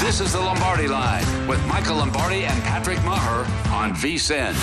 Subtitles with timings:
[0.00, 4.54] This is the Lombardi Line with Michael Lombardi and Patrick Maher on VSIN.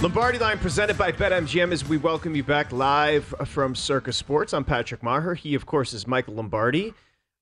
[0.00, 4.54] Lombardi Line presented by BetMGM as we welcome you back live from Circa Sports.
[4.54, 5.34] I'm Patrick Maher.
[5.34, 6.94] He, of course, is Michael Lombardi.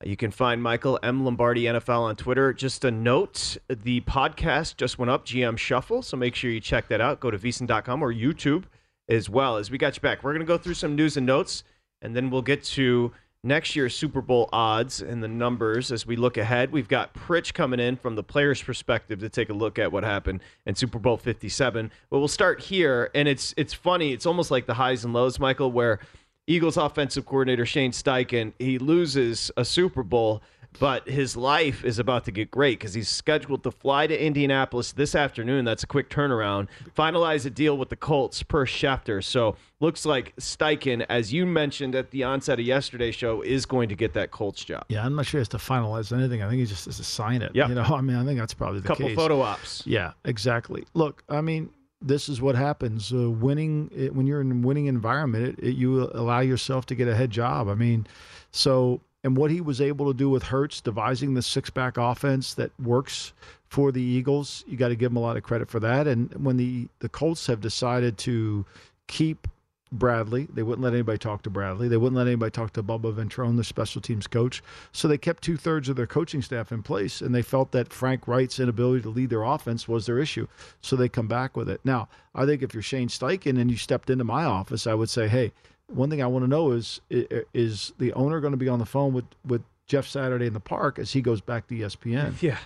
[0.03, 1.27] You can find Michael M.
[1.27, 2.55] Lombardi NFL on Twitter.
[2.55, 6.89] Just a note the podcast just went up, GM Shuffle, so make sure you check
[6.89, 7.21] that out.
[7.21, 8.65] Go to vsin.com or YouTube
[9.11, 9.59] as well.
[9.59, 11.63] As we got you back, we're going to go through some news and notes,
[12.03, 13.13] and then we'll get to
[13.47, 16.73] next year's Super Bowl odds and the numbers as we look ahead.
[16.73, 20.05] We've got Pritch coming in from the player's perspective to take a look at what
[20.05, 21.91] happened in Super Bowl 57.
[22.11, 24.13] But we'll start here, and it's it's funny.
[24.13, 26.01] It's almost like the highs and lows, Michael, where
[26.47, 30.43] Eagles offensive coordinator Shane Steichen he loses a Super Bowl.
[30.79, 34.93] But his life is about to get great because he's scheduled to fly to Indianapolis
[34.93, 35.65] this afternoon.
[35.65, 36.69] That's a quick turnaround.
[36.97, 39.23] Finalize a deal with the Colts per Schefter.
[39.23, 43.89] So looks like Steichen, as you mentioned at the onset of yesterday's show, is going
[43.89, 44.85] to get that Colts job.
[44.89, 46.43] Yeah, I'm not sure he has to finalize anything.
[46.43, 47.53] I think he just has to sign it.
[47.55, 47.69] Yeah.
[47.69, 49.17] You know, I mean, I think that's probably the couple case.
[49.17, 49.83] photo ops.
[49.87, 50.85] Yeah, exactly.
[50.95, 51.71] Look, I mean,
[52.03, 53.13] this is what happens.
[53.13, 56.95] Uh, winning it, when you're in a winning environment, it, it, you allow yourself to
[56.95, 57.69] get a head job.
[57.69, 58.07] I mean,
[58.51, 62.55] so and what he was able to do with Hurts, devising the six back offense
[62.55, 63.33] that works
[63.69, 66.07] for the Eagles, you got to give him a lot of credit for that.
[66.07, 68.65] And when the the Colts have decided to
[69.09, 69.49] keep
[69.91, 70.49] Bradley.
[70.53, 71.89] They wouldn't let anybody talk to Bradley.
[71.89, 74.63] They wouldn't let anybody talk to Bubba Ventrone, the special teams coach.
[74.93, 77.93] So they kept two thirds of their coaching staff in place, and they felt that
[77.93, 80.49] Frank Reich's inability to lead their offense was their issue.
[80.81, 81.81] So they come back with it.
[81.85, 85.09] Now, I think if you're Shane Steichen and you stepped into my office, I would
[85.09, 85.53] say, hey,
[85.89, 88.87] one thing I want to know is is the owner going to be on the
[88.87, 92.35] phone with with Jeff Saturday in the park as he goes back to ESPN?
[92.43, 92.59] Yeah.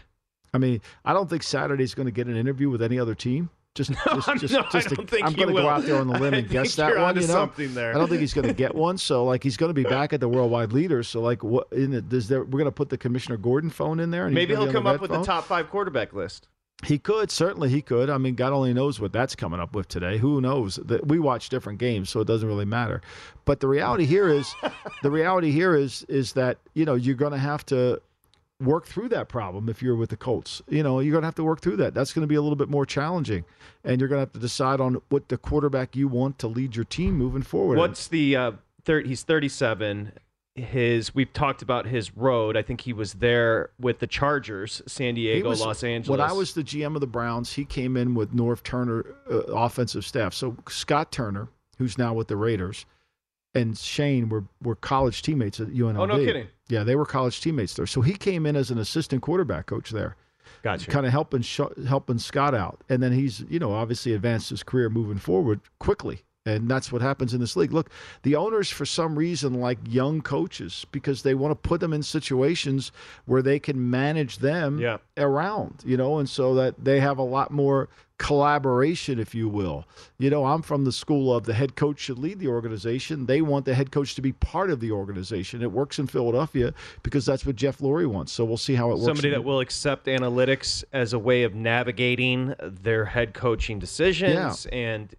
[0.52, 3.50] I mean, I don't think Saturday's going to get an interview with any other team.
[3.76, 6.08] Just, just, just, no, just I don't think I'm going to go out there on
[6.08, 7.14] the limb and guess that one.
[7.14, 7.94] You know, something there.
[7.94, 8.98] I don't think he's going to get one.
[8.98, 11.06] So, like, he's going to be back at the worldwide leaders.
[11.06, 12.08] So, like, what in it?
[12.08, 12.42] Does there?
[12.42, 14.26] We're going to put the Commissioner Gordon phone in there.
[14.26, 15.20] And Maybe he'll come up with phone?
[15.20, 16.48] the top five quarterback list.
[16.84, 18.08] He could certainly he could.
[18.08, 20.18] I mean, God only knows what that's coming up with today.
[20.18, 20.76] Who knows?
[20.76, 23.02] That we watch different games, so it doesn't really matter.
[23.44, 24.54] But the reality here is,
[25.02, 28.00] the reality here is is that you know you're going to have to
[28.60, 30.62] work through that problem if you're with the Colts.
[30.68, 31.94] You know, you're going to have to work through that.
[31.94, 33.44] That's going to be a little bit more challenging,
[33.84, 36.76] and you're going to have to decide on what the quarterback you want to lead
[36.76, 37.78] your team moving forward.
[37.78, 38.52] What's the uh,
[38.84, 39.06] third?
[39.06, 40.12] He's 37.
[40.56, 42.56] His we've talked about his road.
[42.56, 46.18] I think he was there with the Chargers, San Diego, was- Los Angeles.
[46.18, 49.36] When I was the GM of the Browns, he came in with Norv Turner uh,
[49.52, 50.34] offensive staff.
[50.34, 51.48] So Scott Turner,
[51.78, 52.84] who's now with the Raiders,
[53.54, 55.98] and Shane were were college teammates at UNLV.
[55.98, 56.48] Oh, no kidding.
[56.68, 57.86] Yeah, they were college teammates there.
[57.86, 60.16] So he came in as an assistant quarterback coach there,
[60.62, 60.90] gotcha.
[60.90, 62.82] kind of helping sh- helping Scott out.
[62.88, 66.22] And then he's you know obviously advanced his career moving forward quickly.
[66.46, 67.72] And that's what happens in this league.
[67.72, 67.90] Look,
[68.22, 72.02] the owners, for some reason, like young coaches because they want to put them in
[72.02, 72.92] situations
[73.26, 74.98] where they can manage them Yeah.
[75.18, 79.84] around, you know, and so that they have a lot more collaboration, if you will.
[80.18, 83.26] You know, I'm from the school of the head coach should lead the organization.
[83.26, 85.60] They want the head coach to be part of the organization.
[85.62, 86.72] It works in Philadelphia
[87.02, 88.32] because that's what Jeff Lurie wants.
[88.32, 89.04] So we'll see how it works.
[89.04, 95.14] Somebody that will accept analytics as a way of navigating their head coaching decisions and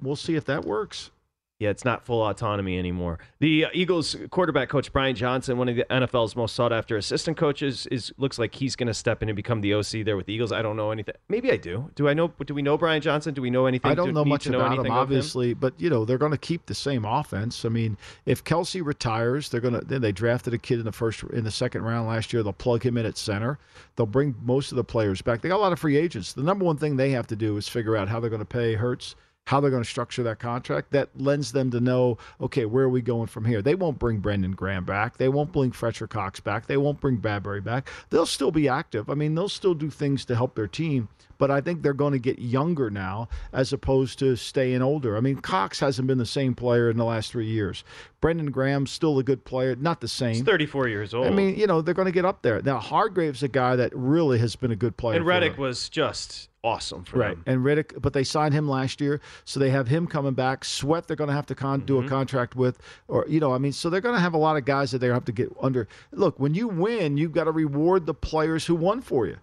[0.00, 1.10] we'll see if that works.
[1.58, 3.18] Yeah, it's not full autonomy anymore.
[3.38, 7.38] The uh, Eagles quarterback coach Brian Johnson, one of the NFL's most sought after assistant
[7.38, 10.26] coaches, is looks like he's going to step in and become the OC there with
[10.26, 10.52] the Eagles.
[10.52, 11.14] I don't know anything.
[11.30, 11.90] Maybe I do.
[11.94, 12.30] Do I know?
[12.44, 13.32] Do we know Brian Johnson?
[13.32, 13.90] Do we know anything?
[13.90, 16.38] I don't do, know much know about him, obviously, but you know they're going to
[16.38, 17.64] keep the same offense.
[17.64, 17.96] I mean,
[18.26, 19.80] if Kelce retires, they're going to.
[19.80, 22.42] Then they drafted a kid in the first in the second round last year.
[22.42, 23.58] They'll plug him in at center.
[23.96, 25.40] They'll bring most of the players back.
[25.40, 26.34] They got a lot of free agents.
[26.34, 28.44] The number one thing they have to do is figure out how they're going to
[28.44, 29.14] pay Hurts.
[29.46, 32.88] How they're going to structure that contract that lends them to know, okay, where are
[32.88, 33.62] we going from here?
[33.62, 35.16] They won't bring Brandon Graham back.
[35.18, 36.66] They won't bring Fletcher Cox back.
[36.66, 37.88] They won't bring Bradberry back.
[38.10, 39.08] They'll still be active.
[39.08, 42.12] I mean, they'll still do things to help their team, but I think they're going
[42.12, 45.16] to get younger now as opposed to staying older.
[45.16, 47.84] I mean, Cox hasn't been the same player in the last three years.
[48.20, 50.34] Brandon Graham's still a good player, not the same.
[50.34, 51.26] He's 34 years old.
[51.26, 52.60] I mean, you know, they're going to get up there.
[52.62, 55.16] Now, Hargrave's a guy that really has been a good player.
[55.16, 57.36] and Reddick was just awesome for Right.
[57.36, 57.44] them.
[57.46, 60.64] And Riddick, but they signed him last year, so they have him coming back.
[60.64, 62.06] Sweat, they're going to have to con- do Mm-hmm.
[62.06, 64.56] a contract with, or you know, I mean, so they're going to have a lot
[64.56, 65.86] of guys that they have to get under.
[66.10, 69.36] Look, when you win, you've got to reward the players who won for you.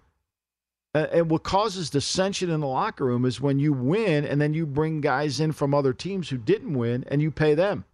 [0.94, 4.64] And what causes dissension in the locker room is when you win, and then you
[4.64, 7.84] bring guys in from other teams who didn't win, and you pay them.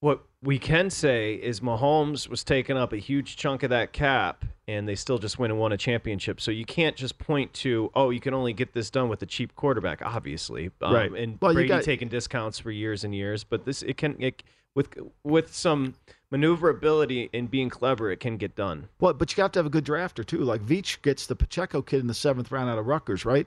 [0.00, 4.44] What we can say is Mahomes was taking up a huge chunk of that cap,
[4.66, 6.40] and they still just went and won a championship.
[6.40, 9.26] So you can't just point to, oh, you can only get this done with a
[9.26, 10.70] cheap quarterback, obviously.
[10.80, 11.12] Um, Right.
[11.12, 14.42] And Well, Brady got- taking discounts for years and years, but this it can it,
[14.74, 14.88] with
[15.22, 15.94] with some
[16.32, 18.88] maneuverability and being clever, it can get done.
[18.98, 20.38] Well, but you have to have a good drafter too.
[20.38, 23.46] Like Veach gets the Pacheco kid in the seventh round out of Rutgers, right?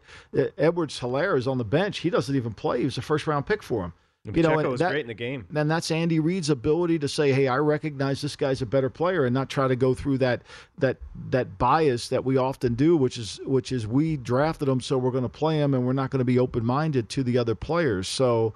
[0.58, 2.00] Edwards Helaire is on the bench.
[2.00, 2.80] He doesn't even play.
[2.80, 3.94] He was a first round pick for him.
[4.28, 5.46] And You know, Pacheco was that- great in the game.
[5.54, 9.26] And that's Andy Reid's ability to say, "Hey, I recognize this guy's a better player,"
[9.26, 10.42] and not try to go through that
[10.80, 10.98] that
[11.30, 15.12] that bias that we often do, which is which is we drafted him, so we're
[15.12, 17.56] going to play him, and we're not going to be open minded to the other
[17.56, 18.08] players.
[18.08, 18.54] So.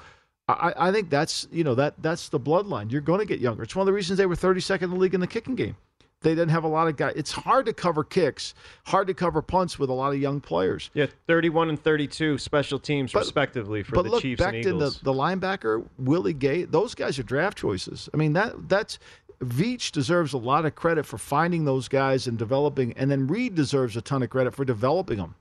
[0.54, 2.92] I, I think that's you know that that's the bloodline.
[2.92, 3.64] You're going to get younger.
[3.64, 5.76] It's one of the reasons they were 32nd in the league in the kicking game.
[6.22, 7.14] They didn't have a lot of guys.
[7.16, 8.54] It's hard to cover kicks,
[8.86, 10.90] hard to cover punts with a lot of young players.
[10.94, 14.62] Yeah, 31 and 32 special teams But- respectively for but the look, Chiefs and back
[14.64, 18.10] to the, the linebacker, Willie Gay, those guys are draft choices.
[18.14, 19.00] I mean, that that's
[19.42, 23.56] Veach deserves a lot of credit for finding those guys and developing, and then Reid
[23.56, 25.36] deserves a ton of credit for developing them.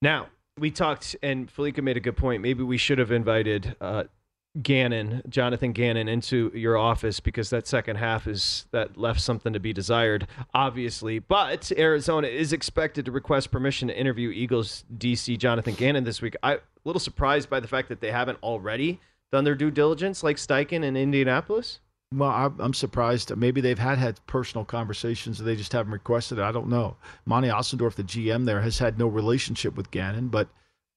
[0.00, 0.26] Now,
[0.58, 2.42] we talked, and Felica made a good point.
[2.42, 4.04] Maybe we should have invited uh,
[4.60, 9.60] Gannon, Jonathan Gannon, into your office because that second half is that left something to
[9.60, 11.18] be desired, obviously.
[11.18, 16.36] But Arizona is expected to request permission to interview Eagles DC Jonathan Gannon this week.
[16.42, 19.00] I'm a little surprised by the fact that they haven't already
[19.30, 21.80] done their due diligence, like Steichen in Indianapolis.
[22.12, 23.34] Well, I'm, I'm surprised.
[23.36, 26.42] Maybe they've had had personal conversations and they just haven't requested it.
[26.42, 26.96] I don't know.
[27.24, 30.48] Monti Ossenfort, the GM there, has had no relationship with Gannon, but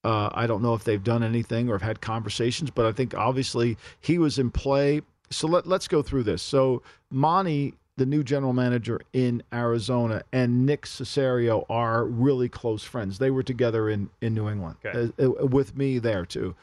[0.04, 2.70] uh, I don't know if they've done anything or have had conversations.
[2.70, 5.02] But I think obviously he was in play.
[5.30, 6.42] So let, let's go through this.
[6.42, 13.18] So Monti, the new general manager in Arizona, and Nick Caserio are really close friends.
[13.18, 15.10] They were together in, in New England Okay.
[15.18, 16.54] uh, uh, with me there too.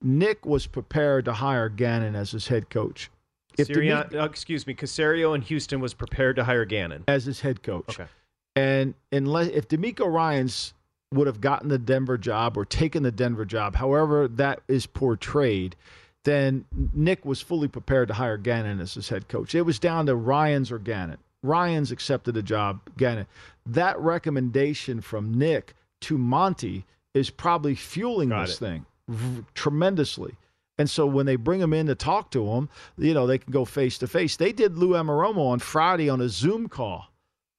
[0.00, 3.10] Nick was prepared to hire Gannon as his head coach.
[3.58, 7.04] If Sirian, uh, excuse me, Caserio in Houston was prepared to hire Gannon.
[7.08, 7.98] as his head coach.
[7.98, 8.08] Okay.
[8.56, 10.74] And unless if DeMeco Ryans
[11.12, 15.74] would have gotten the Denver job or taken the Denver job, however that is portrayed,
[16.24, 19.54] then Nick was fully prepared to hire Gannon as his head coach.
[19.54, 21.18] It was down to Ryans or Gannon.
[21.42, 23.26] Ryans accepted the job, Gannon.
[23.64, 26.84] That recommendation from Nick to Monti
[27.14, 28.60] is probably fueling Got this it.
[28.60, 30.34] thing v- tremendously.
[30.78, 33.52] And so when they bring him in to talk to him, you know, they can
[33.52, 34.36] go face to face.
[34.36, 37.08] They did Lou Anarumo on Friday on a Zoom call.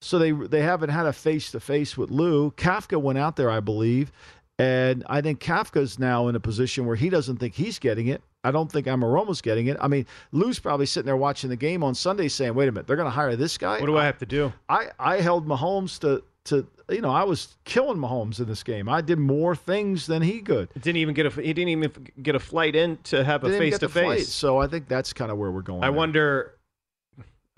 [0.01, 2.51] So they they haven't had a face to face with Lou.
[2.51, 4.13] Kafka went out there, I believe,
[4.57, 8.21] and I think Kafka's now in a position where he doesn't think he's getting it.
[8.45, 9.75] I don't think Anarumo's getting it.
[9.81, 12.87] I mean, Lou's probably sitting there watching the game on Sunday saying, "Wait a minute,
[12.87, 14.53] they're going to hire this guy." What do I have to do?
[14.69, 18.89] I I held Mahomes to to you know I was killing Mahomes in this game.
[18.89, 20.69] I did more things than he could.
[20.73, 21.91] Didn't even get a he didn't even
[22.21, 24.29] get a flight in to have a face to face.
[24.29, 25.83] So I think that's kind of where we're going.
[25.83, 25.97] I there.
[25.97, 26.55] wonder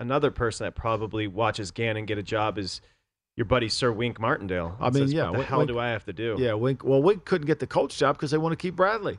[0.00, 2.80] another person that probably watches Gannon get a job is
[3.36, 4.76] your buddy Sir Wink Martindale.
[4.80, 6.36] I mean, says, yeah, what the Wink- hell do I have to do?
[6.38, 6.84] Yeah, Wink.
[6.84, 9.18] Well, Wink couldn't get the coach job because they want to keep Bradley.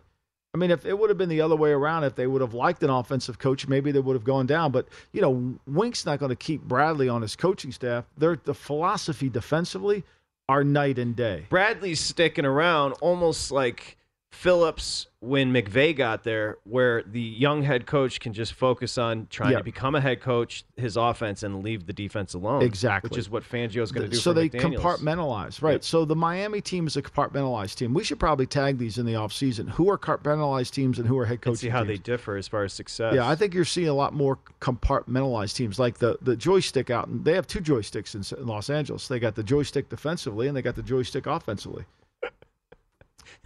[0.56, 2.54] I mean, if it would have been the other way around, if they would have
[2.54, 4.72] liked an offensive coach, maybe they would have gone down.
[4.72, 8.06] But you know, Wink's not going to keep Bradley on his coaching staff.
[8.18, 10.04] Their the philosophy defensively
[10.48, 11.48] are night and day.
[11.50, 13.98] Bradley's sticking around almost like
[14.34, 19.52] Phillips when McVay got there, where the young head coach can just focus on trying
[19.54, 19.60] Yeah.
[19.60, 22.62] to become a head coach, his offense, and leave the defense alone.
[22.62, 23.08] Exactly.
[23.10, 24.80] Which is what Fangio's going to do so they McDaniels.
[24.82, 25.74] compartmentalize, right?
[25.74, 25.84] Yep.
[25.86, 27.94] So the Miami team is a compartmentalized team.
[27.94, 29.70] We should probably tag these in the offseason.
[29.70, 31.88] Who are compartmentalized teams and who are head coaching see how teams?
[32.00, 33.13] they differ as far as success.
[33.16, 37.08] Yeah, I think you're seeing a lot more compartmentalized teams, like the the joystick out.
[37.08, 39.08] And they have two joysticks in, in Los Angeles.
[39.08, 41.86] They got the joystick defensively, and they got the joystick offensively.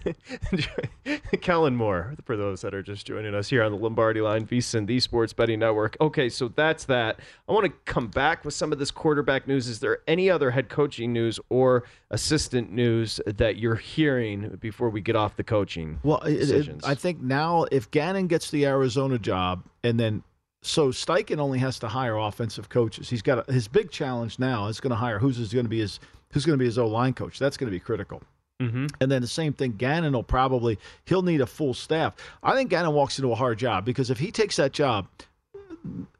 [1.41, 4.87] Kellen Moore, for those that are just joining us here on the Lombardi Line, VSiN,
[4.87, 5.95] the Sports Betting Network.
[6.01, 7.19] Okay, so that's that.
[7.47, 9.67] I want to come back with some of this quarterback news.
[9.67, 15.01] Is there any other head coaching news or assistant news that you're hearing before we
[15.01, 15.99] get off the coaching?
[16.03, 16.83] Well, it- it- decisions?
[16.83, 20.23] I think now if Gannon gets the Arizona job, and then
[20.63, 23.09] so Steichen only has to hire offensive coaches.
[23.09, 25.79] He's got a, his big challenge now is going to hire who's going to be
[25.79, 25.99] his
[26.31, 27.39] who's going to be his O line coach.
[27.39, 28.21] That's going to be critical.
[28.61, 28.87] Mm-hmm.
[28.99, 32.15] And then the same thing, Gannon will probably he'll need a full staff.
[32.41, 35.07] I think Gannon walks into a hard job because if he takes that job,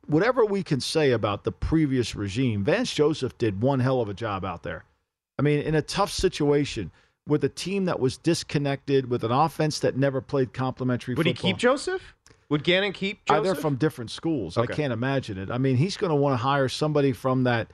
[0.06, 4.13] whatever we can say about the previous regime, Vance Joseph did one hell of a
[4.13, 4.84] job out there.
[5.39, 6.91] I mean, in a tough situation
[7.27, 11.13] with a team that was disconnected, with an offense that never played complimentary.
[11.15, 12.15] Would he keep Joseph?
[12.50, 13.44] Would Gannon keep Uh, Joseph?
[13.44, 14.58] they're from different schools.
[14.58, 14.72] Okay.
[14.72, 15.51] I can't imagine it.
[15.51, 17.67] I mean, he's going to want to hire somebody from that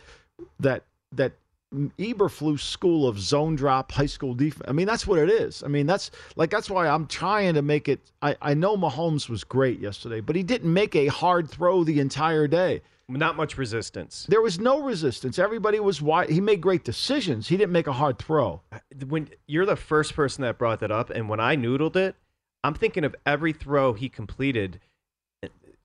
[0.60, 1.34] that that
[1.74, 4.66] Eberflus school of zone drop high school defense.
[4.68, 5.64] I mean, that's what it is.
[5.64, 8.00] I mean, that's like that's why I'm trying to make it.
[8.22, 12.00] I I know Mahomes was great yesterday, but he didn't make a hard throw the
[12.00, 12.82] entire day.
[13.10, 14.26] Not much resistance.
[14.30, 15.38] There was no resistance.
[15.38, 16.30] Everybody was wide.
[16.30, 17.48] He made great decisions.
[17.48, 18.62] He didn't make a hard throw.
[19.08, 22.16] When you're the first person that brought that up, and when I noodled it,
[22.64, 24.80] I'm thinking of every throw he completed.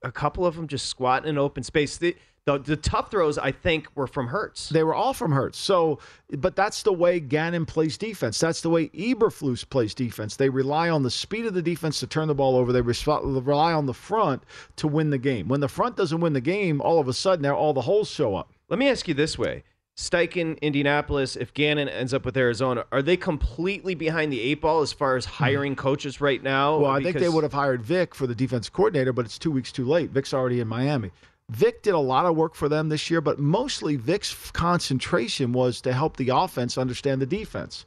[0.02, 1.96] A couple of them just squatting in open space.
[1.96, 4.68] The, the, the tough throws, I think, were from Hurts.
[4.70, 5.58] They were all from Hurts.
[5.58, 5.98] So,
[6.30, 8.38] but that's the way Gannon plays defense.
[8.38, 10.36] That's the way Eberflus plays defense.
[10.36, 12.72] They rely on the speed of the defense to turn the ball over.
[12.72, 14.44] They rely on the front
[14.76, 15.48] to win the game.
[15.48, 18.34] When the front doesn't win the game, all of a sudden, all the holes show
[18.34, 18.52] up.
[18.68, 19.64] Let me ask you this way.
[19.98, 24.80] Steichen, Indianapolis, if Gannon ends up with Arizona, are they completely behind the eight ball
[24.80, 26.76] as far as hiring coaches right now?
[26.76, 26.82] Hmm.
[26.82, 29.50] Well, I think they would have hired Vic for the defense coordinator, but it's two
[29.50, 30.10] weeks too late.
[30.10, 31.10] Vic's already in Miami.
[31.50, 35.80] Vic did a lot of work for them this year, but mostly Vic's concentration was
[35.80, 37.84] to help the offense understand the defense.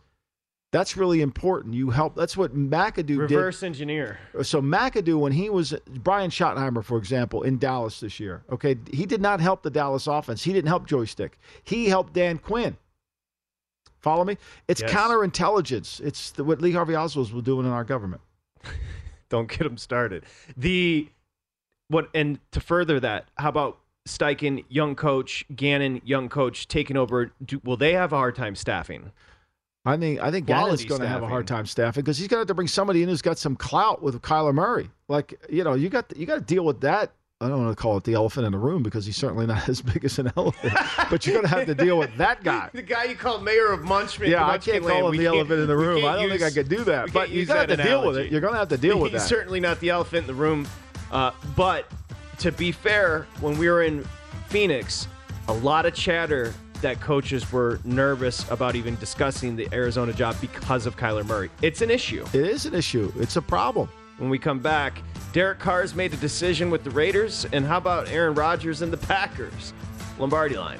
[0.72, 1.74] That's really important.
[1.74, 2.16] You help.
[2.16, 3.20] That's what McAdoo did.
[3.20, 4.20] reverse engineer.
[4.42, 9.06] So McAdoo, when he was Brian Schottenheimer, for example, in Dallas this year, okay, he
[9.06, 10.44] did not help the Dallas offense.
[10.44, 11.38] He didn't help joystick.
[11.66, 12.78] He helped Dan Quinn.
[14.00, 14.38] Follow me?
[14.68, 14.92] It's Yes.
[14.92, 16.00] counterintelligence.
[16.02, 18.22] It's the, what Lee Harvey Oswald was doing in our government.
[19.30, 20.26] Don't get him started.
[20.58, 21.10] The
[21.90, 27.32] what and to further that, how about Steichen, young coach, Gannon, young coach, taking over?
[27.46, 29.12] Do, will they have a hard time staffing?
[29.84, 32.28] I think I think Gannon's Quality going to have a hard time staffing because he's
[32.28, 34.90] going to have to bring somebody in who's got some clout with Kyler Murray.
[35.08, 37.12] Like you know, you got you got to deal with that.
[37.42, 39.68] I don't want to call it the elephant in the room because he's certainly not
[39.70, 40.74] as big as an elephant,
[41.10, 42.70] but you're going to have to deal with that guy.
[42.74, 44.28] The guy you call mayor of Munchman.
[44.28, 45.00] Yeah, I can't Land.
[45.00, 46.06] call him We the elephant in the room.
[46.06, 47.12] I don't think I could do that.
[47.12, 48.32] But you're going to have that to deal with it.
[48.32, 49.18] You're going to have to deal with that.
[49.18, 49.36] He's that.
[49.36, 50.68] certainly not the elephant in the room.
[51.12, 51.92] Uh, but
[52.38, 54.08] to be fair, when we were in
[54.50, 55.08] Phoenix,
[55.48, 60.86] a lot of chatter that coaches were nervous about even discussing the Arizona job because
[60.86, 61.50] of Kyler Murray.
[61.62, 62.26] It's an issue.
[62.34, 63.12] It is an issue.
[63.18, 63.90] It's a problem.
[64.18, 65.02] When we come back,
[65.34, 68.98] Derek Carr's made a decision with the Raiders, and how about Aaron Rodgers and the
[68.98, 69.74] Packers?
[70.20, 70.80] Lombardi line.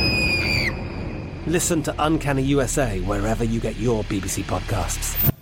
[1.47, 5.33] Listen to Uncanny USA wherever you get your BBC podcasts,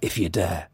[0.00, 0.68] if you dare.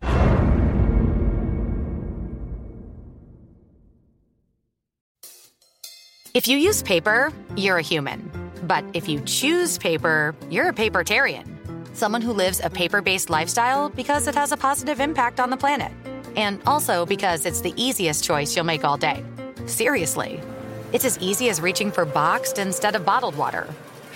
[6.34, 8.30] If you use paper, you're a human.
[8.64, 11.46] But if you choose paper, you're a papertarian.
[11.96, 15.56] Someone who lives a paper based lifestyle because it has a positive impact on the
[15.56, 15.90] planet.
[16.36, 19.24] And also because it's the easiest choice you'll make all day.
[19.64, 20.38] Seriously.
[20.92, 23.66] It's as easy as reaching for boxed instead of bottled water.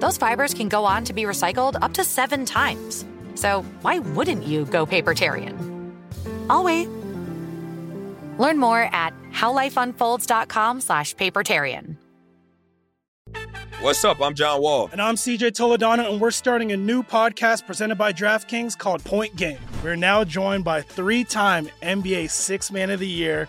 [0.00, 3.04] those fibers can go on to be recycled up to seven times.
[3.34, 5.94] So why wouldn't you go papertarian?
[6.48, 6.88] I'll wait.
[8.38, 11.96] Learn more at howlifeunfolds.com slash papertarian.
[13.80, 14.20] What's up?
[14.20, 14.90] I'm John Wall.
[14.92, 19.36] And I'm CJ Toledano, and we're starting a new podcast presented by DraftKings called Point
[19.36, 19.58] Game.
[19.82, 23.48] We're now joined by three time NBA Six Man of the Year,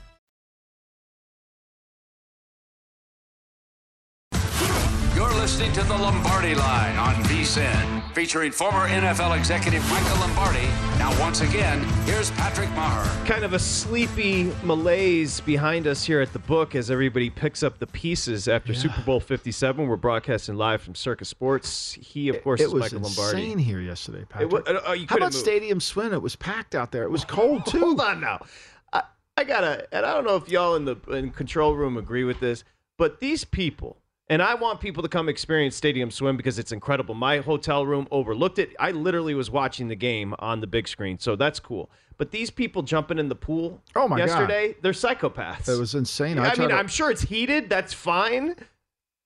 [5.61, 10.65] Listening to the Lombardi Line on VSIN, featuring former NFL executive Michael Lombardi.
[10.97, 13.05] Now, once again, here's Patrick Maher.
[13.27, 17.77] Kind of a sleepy malaise behind us here at the book as everybody picks up
[17.77, 19.85] the pieces after Super Bowl 57.
[19.87, 21.93] We're broadcasting live from Circa Sports.
[21.93, 23.43] He, of course, it is was Michael Lombardi.
[23.43, 24.51] insane here yesterday, Patrick.
[24.51, 25.39] wa- uh, you How about move.
[25.39, 26.11] Stadium Swim?
[26.11, 27.03] It was packed out there.
[27.03, 27.81] It was cold too.
[27.81, 28.43] Hold on now.
[28.91, 29.03] I,
[29.37, 32.39] I gotta, and I don't know if y'all in the in control room agree with
[32.39, 32.63] this,
[32.97, 37.15] but these people, and I want people to come experience Stadium Swim because it's incredible.
[37.15, 38.75] My hotel room overlooked it.
[38.79, 41.89] I literally was watching the game on the big screen, so that's cool.
[42.17, 44.27] But these people jumping in the pool Oh, my God.
[44.27, 45.67] yesterday, they're psychopaths.
[45.67, 46.37] It was insane.
[46.37, 47.69] I, tried mean, to- I'm sure it's heated.
[47.69, 48.55] That's fine.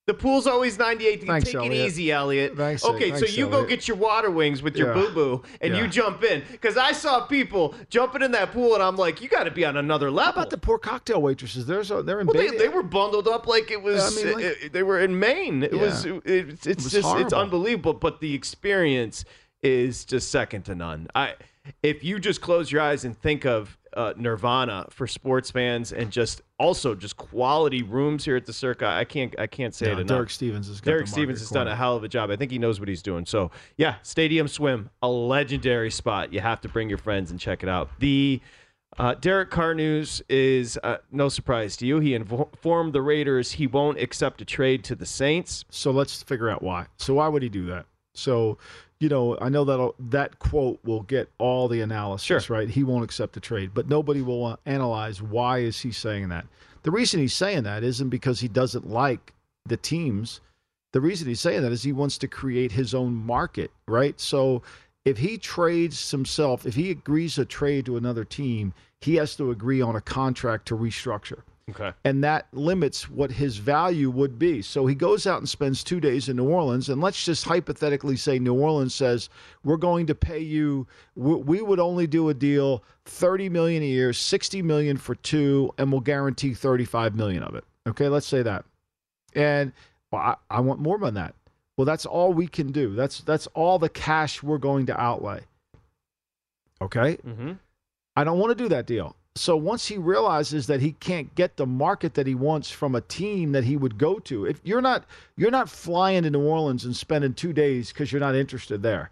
[0.07, 1.21] The pool's always 98.
[1.21, 1.73] You Thanks, take Elliot.
[1.73, 2.55] it easy, Elliot.
[2.55, 4.93] Thanks, okay, thanks, so you go get your water wings with your Yeah.
[4.93, 5.81] boo boo and Yeah.
[5.81, 6.43] you jump in.
[6.51, 9.65] Because I saw people jumping in that pool and I'm like, you got to be
[9.65, 10.33] on another level.
[10.33, 11.65] How about the poor cocktail waitresses?
[11.65, 14.15] There's a, they're in well, they, they were bundled up like it was.
[14.19, 15.63] I mean, like- it- they were in Maine.
[15.63, 15.81] It Yeah.
[15.81, 16.05] was.
[16.05, 17.93] It, it's it's was just it's unbelievable.
[17.95, 19.25] But the experience
[19.63, 21.07] is just second to none.
[21.15, 21.33] I
[21.83, 26.11] if you just close your eyes and think of uh, Nirvana for sports fans and
[26.11, 29.93] just also just quality rooms here at the Circa, I can't I can't say it
[29.93, 30.07] enough.
[30.07, 32.29] Derek Stevens has Derek Stevens has done a hell of a job.
[32.29, 33.25] I think he knows what he's doing.
[33.25, 36.33] So yeah, Stadium Swim, a legendary spot.
[36.33, 37.89] You have to bring your friends and check it out.
[37.99, 38.41] The
[38.97, 41.99] uh, Derek Carr news is uh, no surprise to you.
[41.99, 45.65] He informed the Raiders he won't accept a trade to the Saints.
[45.69, 46.87] So let's figure out why.
[46.97, 47.85] So why would he do that?
[48.13, 48.57] So,
[48.99, 52.69] you know, I know that that quote will get all the analysis, right?
[52.69, 56.45] He won't accept the trade, but nobody will uh, analyze why is he saying that.
[56.83, 59.33] The reason he's saying that isn't because he doesn't like
[59.65, 60.39] the teams.
[60.93, 64.19] The reason he's saying that is he wants to create his own market, right?
[64.19, 64.61] So
[65.03, 69.51] if he trades himself, if he agrees to trade to another team, he has to
[69.51, 71.93] agree on a contract to restructure Okay.
[72.03, 74.61] and that limits what his value would be.
[74.61, 78.17] So he goes out and spends two days in New Orleans, and let's just hypothetically
[78.17, 79.29] say New Orleans says
[79.63, 80.85] we're going to pay you.
[81.15, 85.91] We, would only do a deal thirty million a year, sixty million for two, and
[85.91, 87.63] we'll guarantee thirty-five million of it.
[87.87, 88.63] Okay, let's say that,
[89.33, 89.73] and
[90.11, 91.33] well, I, I want more than that.
[91.77, 92.93] Well, that's all we can do.
[92.93, 95.41] That's that's all the cash we're going to outlay.
[96.79, 97.17] Okay.
[97.17, 97.53] Mm-hmm.
[98.15, 99.15] I don't want to do that deal.
[99.37, 103.01] So once he realizes that he can't get the market that he wants from a
[103.01, 105.03] team that he would go to, if you're not
[105.35, 109.11] you're not flying to New Orleans and spending two days because you're not interested there.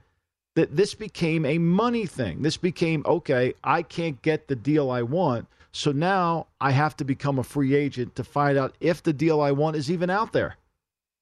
[0.55, 2.41] That this became a money thing.
[2.41, 3.53] This became okay.
[3.63, 7.75] I can't get the deal I want, so now I have to become a free
[7.75, 10.55] agent to find out if the deal I want is even out there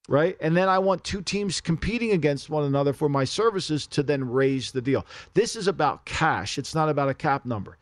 [0.10, 0.36] right?
[0.42, 4.30] And then I want two teams competing against one another for my services to then
[4.30, 5.06] raise the deal.
[5.36, 6.58] This is about cash.
[6.58, 7.78] It's not about a cap number.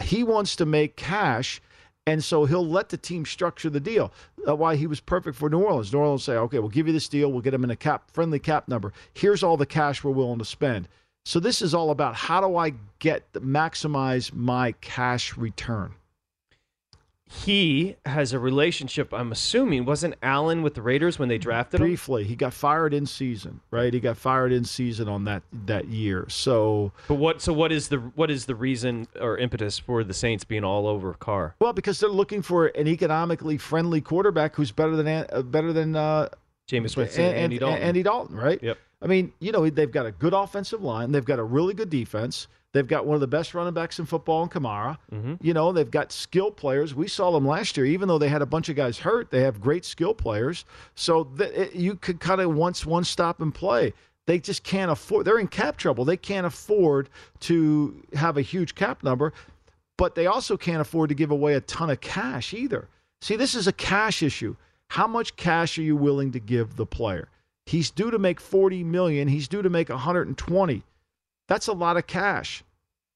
[0.00, 1.60] He wants to make cash.
[2.06, 4.12] And so he'll let the team structure the deal.
[4.46, 5.92] Uh, why he was perfect for New Orleans.
[5.92, 7.30] New Orleans say, okay, we'll give you this deal.
[7.30, 8.94] We'll get him in a cap friendly cap number.
[9.12, 10.88] Here's all the cash we're willing to spend.
[11.26, 15.94] So this is all about how do I get maximize my cash return.
[17.30, 19.12] He has a relationship.
[19.12, 21.86] I'm assuming wasn't Allen with the Raiders when they drafted him.
[21.86, 23.92] Briefly, he got fired in season, right?
[23.92, 26.26] He got fired in season on that that year.
[26.28, 27.42] So, But what?
[27.42, 30.86] So what is the what is the reason or impetus for the Saints being all
[30.86, 31.54] over Carr?
[31.60, 35.96] well, because they're looking for an economically friendly quarterback who's better than uh, better than
[35.96, 36.28] uh,
[36.70, 37.82] Jameis Winston, and, Andy Dalton.
[37.82, 38.62] Andy Dalton, right?
[38.62, 38.78] Yep.
[39.00, 41.12] I mean, you know, they've got a good offensive line.
[41.12, 42.48] They've got a really good defense.
[42.74, 44.98] They've got one of the best running backs in football in Kamara.
[45.12, 45.34] Mm-hmm.
[45.40, 46.94] You know, they've got skill players.
[46.94, 49.30] We saw them last year, even though they had a bunch of guys hurt.
[49.30, 50.64] They have great skill players.
[50.94, 53.94] So that it, you could kind of once one stop and play.
[54.26, 55.24] They just can't afford.
[55.24, 56.04] They're in cap trouble.
[56.04, 57.08] They can't afford
[57.40, 59.32] to have a huge cap number,
[59.96, 62.88] but they also can't afford to give away a ton of cash either.
[63.22, 64.54] See, this is a cash issue.
[64.88, 67.28] How much cash are you willing to give the player?
[67.64, 69.28] He's due to make 40 million.
[69.28, 70.82] He's due to make 120.
[71.48, 72.62] That's a lot of cash.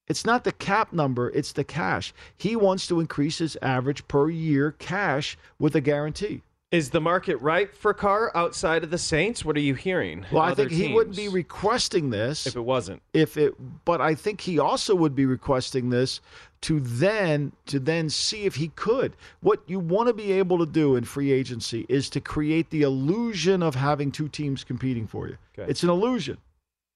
[0.07, 2.13] It's not the cap number, it's the cash.
[2.35, 6.41] He wants to increase his average per year cash with a guarantee.
[6.71, 9.45] Is the market right for Carr outside of the Saints?
[9.45, 10.25] What are you hearing?
[10.31, 13.03] Well, I think he wouldn't be requesting this if it wasn't.
[13.13, 13.53] if it
[13.85, 16.19] but I think he also would be requesting this
[16.61, 19.15] to then to then see if he could.
[19.41, 22.81] What you want to be able to do in free agency is to create the
[22.81, 25.37] illusion of having two teams competing for you.
[25.57, 25.69] Okay.
[25.69, 26.39] It's an illusion.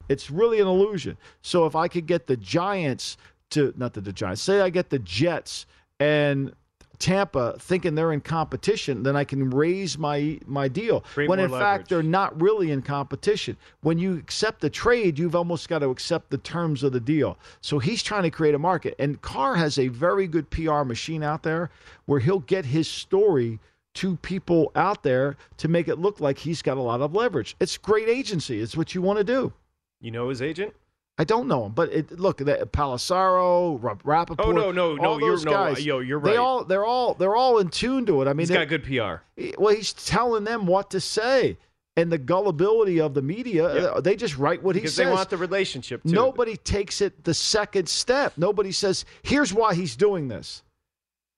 [0.10, 1.18] It's really an illusion.
[1.42, 3.18] So if I could get the Giants
[3.52, 5.66] to not the, the Giants, say I get the Jets
[6.00, 6.54] and
[7.00, 11.02] Tampa thinking they're in competition, then I can raise my my deal.
[11.02, 13.56] Create when in fact they're not really in competition.
[13.82, 17.38] When you accept the trade, you've almost got to accept the terms of the deal.
[17.62, 18.96] So he's trying to create a market.
[18.98, 21.70] And Carr has a very good PR machine out there
[22.06, 23.60] where he'll get his story
[23.96, 27.56] to people out there to make it look like he's got a lot of leverage.
[27.60, 28.62] It's great agency.
[28.62, 29.54] It's what you want to do.
[30.00, 30.74] You know his agent?
[31.20, 34.48] I don't know him, but it, look, that Pelissero, Rapoport.
[34.48, 36.32] Oh, no, no, no, you're- those no, guys, yo, you're right.
[36.32, 38.28] They all, they're all, they're all in tune to it.
[38.28, 39.24] I mean, he's got good PR.
[39.60, 41.58] well, he's telling them what to say,
[41.96, 45.08] and the gullibility of the media, uh, they just write what he because says.
[45.08, 46.12] they want the relationship too.
[46.12, 48.34] Nobody takes it the second step.
[48.38, 50.62] Nobody says, "Here's why he's doing this."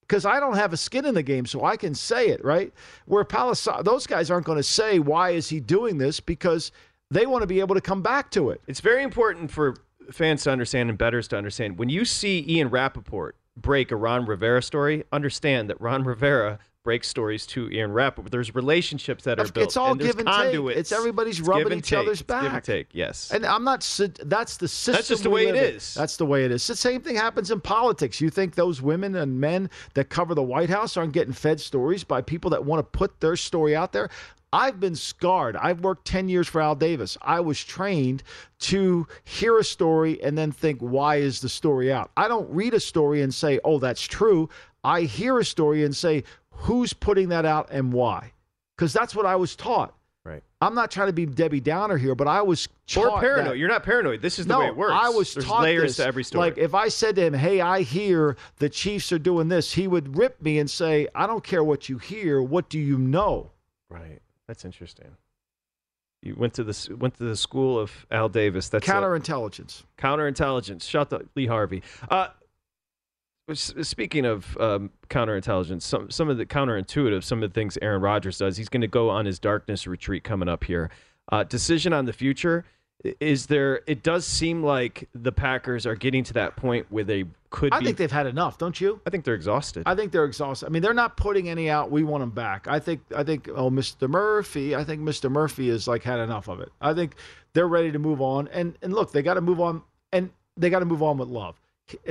[0.01, 2.73] Because I don't have a skin in the game, so I can say it, right?
[3.05, 6.73] Where Palisade, those guys aren't going to say, "Why is he doing this?" Because
[7.11, 8.61] they want to be able to come back to it.
[8.67, 9.75] It's very important for
[10.11, 11.77] fans to understand and betters to understand.
[11.77, 17.09] When you see Ian Rapoport break a Ron Rivera story, understand that Ron Rivera breaks
[17.09, 18.31] stories to Ian Rapoport.
[18.31, 19.75] There's relationships that are It's built.
[19.75, 20.55] all and give and take.
[20.77, 21.99] It's everybody's It's rubbing each take.
[21.99, 22.63] other's It's Give and back.
[22.63, 23.31] take, yes.
[23.31, 23.81] And I'm not.
[24.23, 24.93] That's the system.
[24.93, 25.75] That's just the way it in.
[25.75, 25.93] is.
[25.93, 26.65] That's the way it is.
[26.65, 28.21] The same thing happens in politics.
[28.21, 32.03] You think those women and men that cover the White House aren't getting fed stories
[32.05, 34.09] by people that want to put their story out there?
[34.51, 35.55] I've been scarred.
[35.57, 37.17] I've worked 10 years for Al Davis.
[37.21, 38.23] I was trained
[38.61, 42.09] to hear a story and then think, why is the story out?
[42.17, 44.49] I don't read a story and say, oh, that's true.
[44.83, 48.31] I hear a story and say, who's putting that out and why?
[48.75, 49.93] Because that's what I was taught.
[50.25, 50.43] Right.
[50.61, 53.51] I'm not trying to be Debbie Downer here, but I was taught Or paranoid.
[53.51, 54.21] that- You're not paranoid.
[54.21, 54.93] This is the no, way it works.
[54.95, 55.97] I was There's taught layers this.
[55.97, 56.41] to every story.
[56.49, 59.87] Like if I said to him, "Hey, I hear the Chiefs are doing this," he
[59.87, 62.41] would rip me and say, "I don't care what you hear.
[62.41, 63.51] What do you know?"
[63.89, 64.19] right.
[64.49, 65.05] That's interesting.
[66.23, 68.67] You went to the went to the school of Al Davis.
[68.67, 69.83] That's a- Counterintelligence.
[69.99, 70.81] counterintelligence.
[70.89, 71.83] Shout out to Lee Harvey.
[72.09, 72.29] Uh,
[73.53, 78.39] speaking of um, counterintelligence, some some of the counterintuitive, some of the things Aaron Rodgers
[78.39, 78.57] does.
[78.57, 80.89] He's going to go on his darkness retreat coming up here.
[81.31, 82.65] Uh, decision on the future.
[83.19, 83.81] Is there?
[83.87, 87.73] It does seem like the Packers are getting to that point where they could.
[87.73, 88.99] I be, think they've had enough, don't you?
[89.07, 89.83] I think they're exhausted.
[89.85, 90.65] I think they're exhausted.
[90.65, 91.91] I mean, they're not putting any out.
[91.91, 92.67] We want them back.
[92.67, 93.01] I think.
[93.15, 93.47] I think.
[93.47, 94.09] Oh, Mr.
[94.09, 94.75] Murphy.
[94.75, 95.31] I think Mr.
[95.31, 96.73] Murphy has like had enough of it.
[96.81, 97.15] I think
[97.53, 98.49] they're ready to move on.
[98.49, 99.81] And and look, they got to move on.
[100.11, 101.59] And they got to move on with love.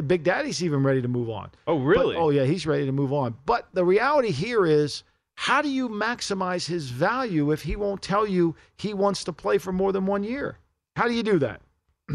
[0.06, 1.50] Big Daddy's even ready to move on.
[1.66, 2.14] oh, really?
[2.16, 3.36] But- oh yeah, he's ready to move on.
[3.44, 8.26] But the reality here is, how do you maximize his value if he won't tell
[8.26, 10.58] you he wants to play for more than one year?
[10.98, 11.60] How do you do that?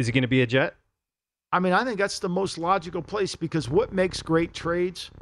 [0.00, 0.74] Is it going to be a Jet?
[1.52, 5.12] I mean, I think that's the most logical place because what makes great trades?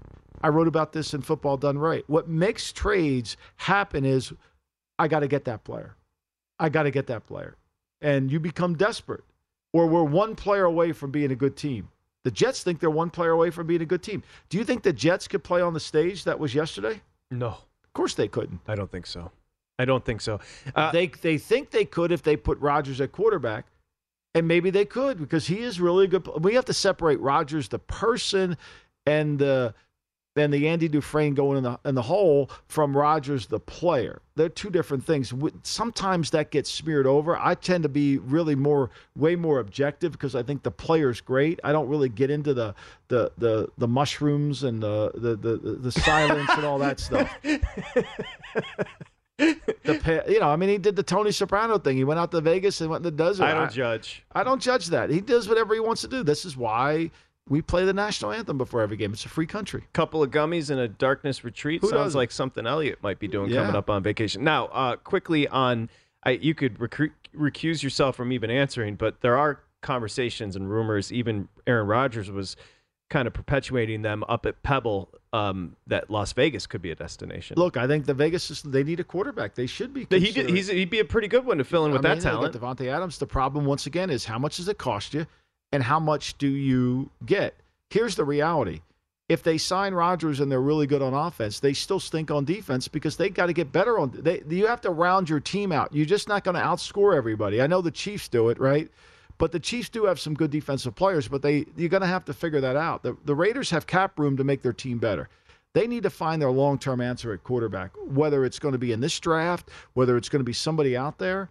[0.40, 2.02] I wrote about this in Football Done Right.
[2.06, 4.32] What makes trades happen is
[4.98, 5.96] I got to get that player.
[6.58, 7.56] I got to get that player.
[8.00, 9.24] And you become desperate.
[9.74, 11.90] Or we're one player away from being a good team.
[12.24, 14.22] The Jets think they're one player away from being a good team.
[14.48, 17.02] Do you think the Jets could play on the stage that was yesterday?
[17.30, 18.60] No, Of course they couldn't.
[18.66, 19.30] I don't think so.
[19.80, 20.40] I don't think so.
[20.74, 23.66] Uh, they they think they could if they put Rodgers at quarterback.
[24.32, 26.28] And maybe they could because he is really good.
[26.44, 28.56] We have to separate Rodgers, the person,
[29.04, 29.74] and the
[30.36, 34.22] and the Andy Dufresne going in the in the hole from Rodgers, the player.
[34.36, 35.34] They're two different things.
[35.62, 37.36] Sometimes that gets smeared over.
[37.36, 41.58] I tend to be really more, way more objective because I think the player's great.
[41.64, 42.74] I don't really get into the
[43.08, 47.36] the the, the mushrooms and the the the, the silence and all that stuff.
[49.40, 51.96] the you know, I mean, he did the Tony Soprano thing.
[51.96, 53.44] He went out to Vegas and went in the desert.
[53.44, 54.22] I don't I, judge.
[54.32, 55.10] I don't judge that.
[55.10, 56.22] He does whatever he wants to do.
[56.22, 57.10] This is why
[57.48, 59.12] we play the national anthem before every game.
[59.12, 59.84] It's a free country.
[59.92, 62.18] Couple of gummies and a darkness retreat Who sounds doesn't?
[62.18, 63.62] like something Elliot might be doing yeah.
[63.62, 64.44] coming up on vacation.
[64.44, 65.90] Now, uh, quickly on,
[66.22, 71.12] I, you could recruit, recuse yourself from even answering, but there are conversations and rumors.
[71.12, 72.56] Even Aaron Rodgers was
[73.10, 77.56] kind of perpetuating them up at Pebble um, that Las Vegas could be a destination.
[77.58, 79.54] Look, I think the Vegas system, they need a quarterback.
[79.54, 80.06] They should be.
[80.08, 82.54] He did, he'd be a pretty good one to fill in with mean, that talent.
[82.54, 83.18] Davante Adams.
[83.18, 85.26] The problem once again is how much does it cost you,
[85.72, 87.54] and how much do you get?
[87.90, 88.80] Here's the reality.
[89.28, 92.88] If they sign Rodgers and they're really good on offense, they still stink on defense
[92.88, 94.10] because they got to get better on.
[94.12, 95.94] They you have to round your team out.
[95.94, 97.62] You're just not going to outscore everybody.
[97.62, 98.90] I know the Chiefs do it, right?
[99.40, 102.26] But the Chiefs do have some good defensive players, but they you're going to have
[102.26, 103.02] to figure that out.
[103.02, 105.30] The, the Raiders have cap room to make their team better.
[105.72, 108.92] They need to find their long term answer at quarterback, whether it's going to be
[108.92, 111.48] in this draft, whether it's going to be somebody out there.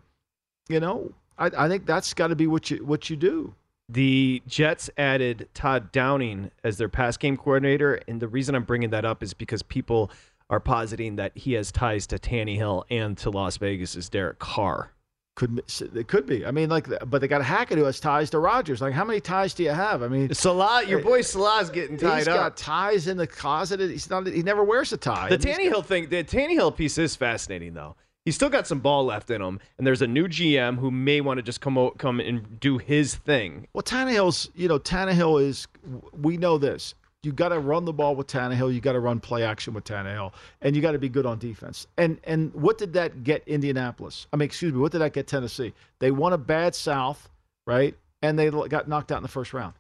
[0.68, 3.56] You know, I, I think that's got to be what you what you do.
[3.90, 8.92] The Jets added Todd Downing as their pass game coordinator, and the reason I'm bringing
[8.92, 10.12] that up is because people
[10.48, 14.92] are positing that he has ties to Tannehill and to Las Vegas as Derek Carr.
[15.40, 15.64] Could
[15.96, 16.46] it could be?
[16.46, 18.82] I mean, like, but they got a Hackett who has ties to Rodgers.
[18.82, 20.04] Like, how many ties do you have?
[20.04, 22.34] I mean, Salah, your eh, boy Salah's getting tied he's up.
[22.34, 23.80] He's got ties in the closet.
[23.80, 24.28] He's not.
[24.28, 25.30] He never wears a tie.
[25.30, 27.96] The Tannehill got, thing, the Tannehill piece is fascinating, though.
[28.26, 31.22] He's still got some ball left in him, and there's a new GM who may
[31.22, 33.66] want to just come out, come and do his thing.
[33.72, 35.70] Well, Tannehill's, you know, Tannehill is.
[36.12, 36.96] We know this.
[37.24, 38.74] You got to run the ball with Tannehill.
[38.74, 41.38] You got to run play action with Tannehill, and you got to be good on
[41.38, 41.86] defense.
[41.98, 44.28] And and what did that get Indianapolis?
[44.32, 45.74] I mean, excuse me, what did that get Tennessee?
[46.00, 47.30] They won a bad South,
[47.68, 47.94] right?
[48.22, 49.74] And they got knocked out in the first round.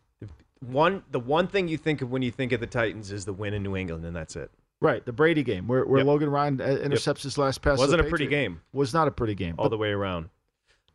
[0.59, 3.31] One, the one thing you think of when you think of the Titans is the
[3.31, 4.51] win in New England, and that's it.
[4.81, 6.07] Right, the Brady game where, where yep.
[6.07, 7.23] Logan Ryan uh, intercepts yep.
[7.23, 7.77] his last pass.
[7.77, 8.61] Wasn't a pretty game.
[8.73, 9.55] Was not a pretty game.
[9.57, 10.29] All but, the way around.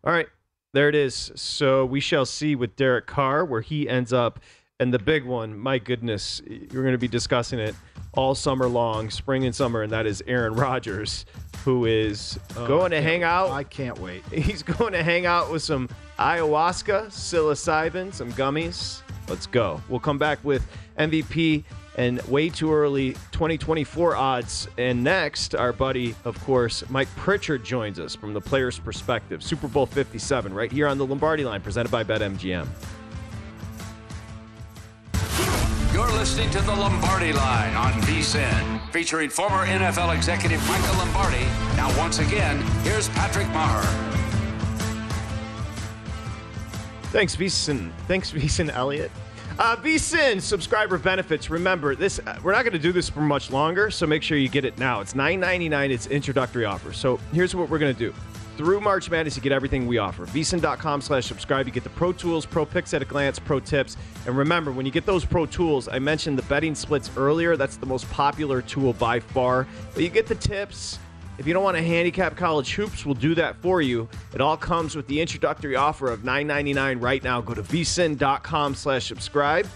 [0.02, 0.26] All right,
[0.74, 1.32] there it is.
[1.34, 4.40] So we shall see with Derek Carr where he ends up
[4.80, 7.76] and the big one, my goodness, you're going to be discussing it
[8.14, 11.26] all summer long, spring and summer, and that is Aaron Rodgers,
[11.64, 13.50] who is oh, going to hang out.
[13.50, 14.24] I can't wait.
[14.32, 19.02] He's going to hang out with some ayahuasca, psilocybin, some gummies.
[19.28, 19.80] Let's go.
[19.88, 20.66] We'll come back with
[20.98, 21.62] MVP
[21.96, 24.66] and way too early 2024 odds.
[24.76, 29.40] And next, our buddy, of course, Mike Pritchard joins us from the player's perspective.
[29.40, 32.66] Super Bowl 57, right here on the Lombardi line, presented by BetMGM.
[35.94, 41.44] You're listening to the Lombardi Line on VSIN, featuring former NFL executive Michael Lombardi.
[41.76, 43.84] Now, once again, here's Patrick Maher.
[47.12, 47.92] Thanks, VSIN.
[48.08, 49.12] Thanks, VSIN Elliott.
[49.56, 51.48] Uh, VSIN subscriber benefits.
[51.48, 54.36] Remember, this uh, we're not going to do this for much longer, so make sure
[54.36, 55.00] you get it now.
[55.00, 55.90] It's $9.99.
[55.90, 56.92] It's introductory offer.
[56.92, 58.12] So here's what we're going to do
[58.56, 60.26] through March Madness, you get everything we offer.
[60.26, 61.66] VSIN.com slash subscribe.
[61.66, 63.96] You get the Pro Tools, Pro Picks at a glance, Pro Tips.
[64.26, 67.56] And remember, when you get those Pro Tools, I mentioned the betting splits earlier.
[67.56, 69.66] That's the most popular tool by far.
[69.92, 70.98] But you get the tips.
[71.36, 74.08] If you don't want to handicap college hoops, we'll do that for you.
[74.32, 77.40] It all comes with the introductory offer of $9.99 right now.
[77.40, 79.66] Go to vsin.com slash subscribe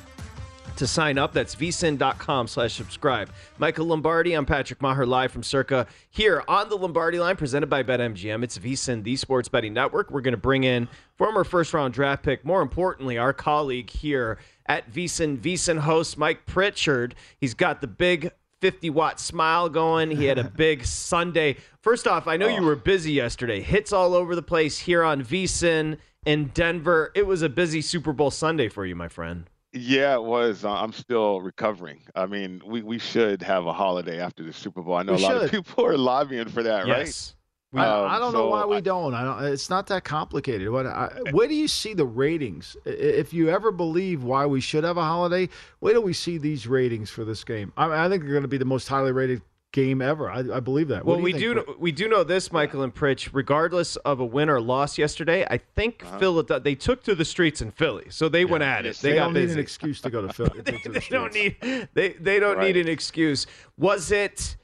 [0.79, 1.33] to sign up.
[1.33, 3.31] That's vsin.com slash subscribe.
[3.59, 7.83] Michael Lombardi, I'm Patrick Maher, live from Circa here on the Lombardi line, presented by
[7.83, 8.43] BetMGM.
[8.43, 10.11] It's vsin, the sports betting network.
[10.11, 14.38] We're going to bring in former first round draft pick, more importantly, our colleague here
[14.67, 17.14] at vsin, vsin host Mike Pritchard.
[17.38, 20.11] He's got the big 50 watt smile going.
[20.11, 21.57] He had a big Sunday.
[21.83, 22.55] First off, I know oh.
[22.55, 23.61] you were busy yesterday.
[23.61, 27.11] Hits all over the place here on VSIN in Denver.
[27.14, 29.49] It was a busy Super Bowl Sunday for you, my friend.
[29.72, 30.64] Yeah, it was.
[30.64, 32.00] Uh, I'm still recovering.
[32.14, 34.94] I mean, we, we should have a holiday after the Super Bowl.
[34.94, 36.96] I know we a lot of people are lobbying for that, yes.
[36.96, 37.35] right?
[37.74, 39.12] I, um, I, don't so know why we I, don't.
[39.12, 39.44] I don't.
[39.52, 40.70] It's not that complicated.
[40.70, 40.87] What?
[40.87, 42.78] I, where do you see the ratings?
[42.87, 45.50] If you ever believe why we should have a holiday,
[45.81, 47.74] where do we see these ratings for this game?
[47.76, 50.31] I, I think they're going to be the most highly rated game ever.
[50.31, 51.04] I, I believe that.
[51.04, 53.31] Well, do we think, do know, we do know this, Michael and Pritch.
[53.33, 56.18] Regardless of a win or loss yesterday, I think uh-huh.
[56.18, 58.96] Philadelphia they took to the streets in Philly, so they yeah, went at it.
[58.96, 59.46] They, they got don't busy.
[59.46, 60.61] need an excuse to go to Philly.
[60.62, 62.74] they, they don't need they they don't right.
[62.74, 63.46] need an excuse.
[63.76, 64.57] Was it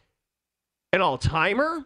[0.92, 1.84] an all timer?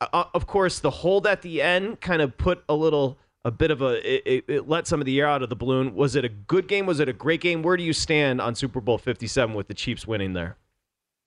[0.00, 3.50] Uh, uh, of course, the hold at the end kind of put a little a
[3.50, 5.94] bit of a it, it, it let some of the air out of the balloon.
[5.94, 6.86] Was it a good game?
[6.86, 7.62] Was it a great game?
[7.62, 10.56] Where do you stand on Super Bowl 57 with the Chiefs winning there?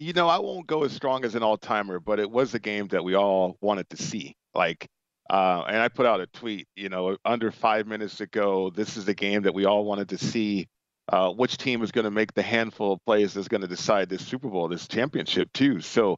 [0.04, 2.60] You know, I won't go as strong as an all timer, but it was a
[2.60, 4.36] game that we all wanted to see.
[4.54, 4.90] Like,
[5.30, 8.70] uh, and I put out a tweet, you know, under five minutes ago.
[8.70, 10.68] This is the game that we all wanted to see.
[11.08, 14.10] Uh, which team is going to make the handful of plays that's going to decide
[14.10, 15.80] this Super Bowl, this championship, too?
[15.80, 16.18] So,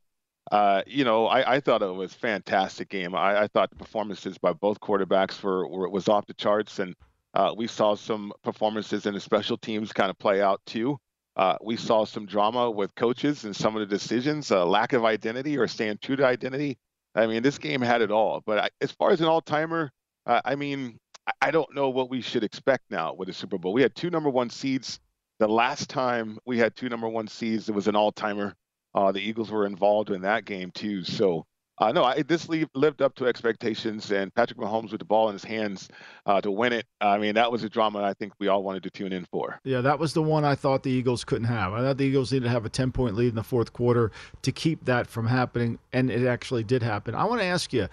[0.51, 3.13] uh, you know, I, I, thought it was a fantastic game.
[3.13, 6.95] I, I, thought the performances by both quarterbacks were, were was off the charts, and
[7.35, 10.99] uh, we saw some performances in the special teams kind of play out too.
[11.35, 15.03] Uh, we saw some drama with coaches and some of the decisions, uh, lack of
[15.03, 16.77] identity or staying true to identity.
[17.13, 18.41] I mean, this game had it all.
[18.45, 19.91] But I, as far as an all-timer,
[20.25, 20.97] uh, I mean,
[21.41, 23.73] I don't know what we should expect now with the Super Bowl.
[23.73, 24.99] We had two number one seeds.
[25.39, 28.55] The last time we had two number one seeds, it was an all-timer.
[28.93, 31.03] Uh, the Eagles were involved in that game too.
[31.03, 31.45] So
[31.77, 35.27] uh, no, I, this leave, lived up to expectations, and Patrick Mahomes with the ball
[35.29, 35.89] in his hands
[36.25, 36.85] uh, to win it.
[37.01, 39.59] I mean, that was a drama I think we all wanted to tune in for.
[39.63, 41.73] Yeah, that was the one I thought the Eagles couldn't have.
[41.73, 44.11] I thought the Eagles needed to have a 10 point lead in the fourth quarter
[44.41, 47.13] to keep that from happening, and it actually did happen.
[47.15, 47.87] I want to ask you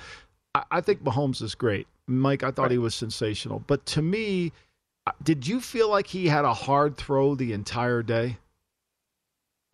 [0.54, 1.86] I, I think Mahomes is great.
[2.06, 2.72] Mike, I thought right.
[2.72, 3.62] he was sensational.
[3.66, 4.52] But to me,
[5.06, 8.38] uh, did you feel like he had a hard throw the entire day?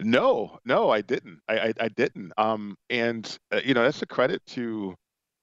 [0.00, 1.40] No, no, I didn't.
[1.48, 2.32] I, I, I didn't.
[2.38, 4.94] Um, and uh, you know that's a credit to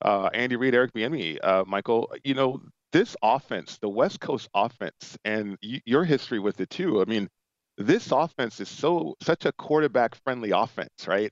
[0.02, 2.12] uh, Andy Reid, Eric Bieniemy, uh, Michael.
[2.24, 2.62] You know
[2.94, 7.02] this offense, the West Coast offense, and y- your history with it too.
[7.02, 7.28] I mean,
[7.78, 11.32] this offense is so such a quarterback friendly offense, right?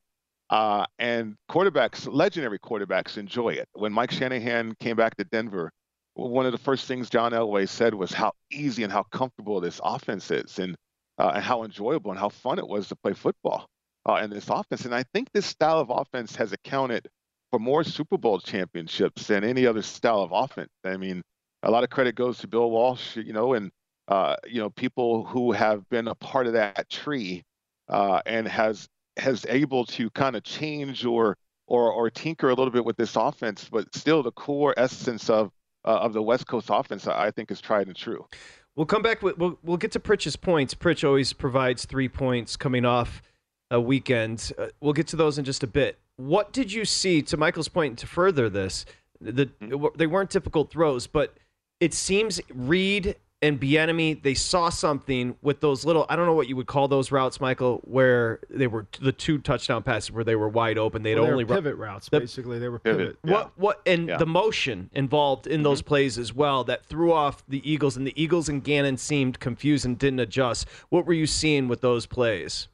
[0.49, 3.67] Uh, and quarterbacks, legendary quarterbacks, enjoy it.
[3.73, 5.71] When Mike Shanahan came back to Denver,
[6.15, 9.79] one of the first things John Elway said was how easy and how comfortable this
[9.83, 10.59] offense is.
[10.59, 10.75] And
[11.17, 13.67] uh, and how enjoyable and how fun it was to play football
[14.08, 14.86] uh, in this offense.
[14.86, 17.08] And I think this style of offense has accounted
[17.52, 20.71] for more Super Bowl championships than any other style of offense.
[20.84, 21.21] I mean,
[21.62, 23.71] a lot of credit goes to Bill Walsh, you know, and
[24.08, 27.43] uh, you know people who have been a part of that tree
[27.89, 32.71] uh, and has has able to kind of change or or or tinker a little
[32.71, 35.52] bit with this offense, but still the core essence of
[35.86, 38.26] uh, of the West Coast offense, I think, is tried and true.
[38.75, 40.73] We'll come back with we'll we'll get to Pritch's points.
[40.73, 43.21] Pritch always provides three points coming off
[43.69, 44.51] a weekend.
[44.57, 45.99] Uh, we'll get to those in just a bit.
[46.17, 48.86] What did you see to Michael's point to further this?
[49.21, 49.49] The,
[49.95, 51.33] they weren't difficult throws, but
[51.79, 56.47] it seems Reid and Bieniemy, they saw something with those little I don't know what
[56.47, 60.36] you would call those routes, Michael, where they were the two touchdown passes where they
[60.36, 61.03] were wide open.
[61.03, 62.58] They'd well, only pivot routes, the, basically.
[62.58, 62.99] They were pivot.
[62.99, 63.34] pivot yeah.
[63.34, 64.17] What what and yeah.
[64.17, 65.63] the motion involved in mm-hmm.
[65.63, 69.39] those plays as well that threw off the Eagles and the Eagles and Gannon seemed
[69.39, 70.67] confused and didn't adjust.
[70.89, 72.69] What were you seeing with those plays?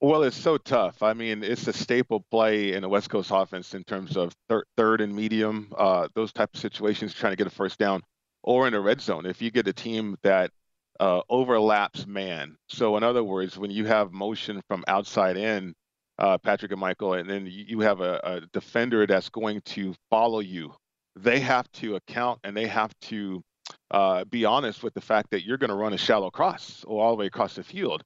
[0.00, 1.02] Well, it's so tough.
[1.02, 4.64] I mean, it's a staple play in the West Coast offense in terms of thir-
[4.76, 8.02] third and medium, uh, those type of situations, trying to get a first down
[8.48, 10.50] or in a red zone if you get a team that
[10.98, 12.56] uh, overlaps man.
[12.70, 15.74] So in other words, when you have motion from outside in,
[16.18, 20.40] uh, Patrick and Michael, and then you have a, a, defender that's going to follow
[20.40, 20.72] you,
[21.14, 23.42] they have to account and they have to
[23.90, 27.04] uh, be honest with the fact that you're going to run a shallow cross or
[27.04, 28.02] all the way across the field.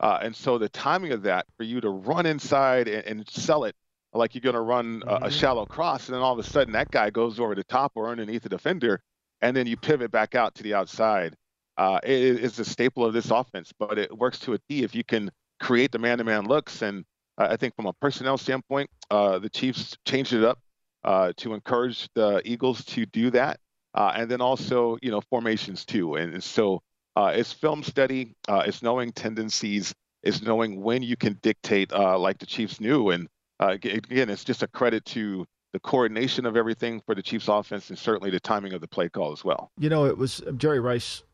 [0.00, 3.62] Uh, and so the timing of that for you to run inside and, and sell
[3.62, 3.76] it
[4.12, 5.28] like you're going to run a, a, mm-hmm.
[5.28, 8.08] shallow cross, and then all of a sudden that guy goes over the top or
[8.08, 9.00] underneath the defender
[9.44, 11.36] and then you pivot back out to the outside.
[11.76, 12.10] Uh, it
[12.42, 15.30] is a staple of this offense, but it works to a T if you can
[15.60, 16.80] create the man-to-man looks.
[16.80, 17.04] And
[17.36, 20.58] uh, I think from a personnel standpoint, uh, the Chiefs changed it up
[21.04, 23.60] uh, to encourage the Eagles to do that,
[23.92, 26.14] uh, and then also you know formations too.
[26.14, 26.80] And, and so
[27.16, 32.80] it's film study, it's knowing tendencies, it's knowing when you can dictate like the Chiefs
[32.80, 33.10] knew.
[33.10, 33.28] And
[33.60, 37.98] again, it's just a credit to the coordination of everything for the Chiefs offense and
[37.98, 39.72] certainly the timing of the play call as well.
[39.76, 41.24] You know, it was Jerry Rice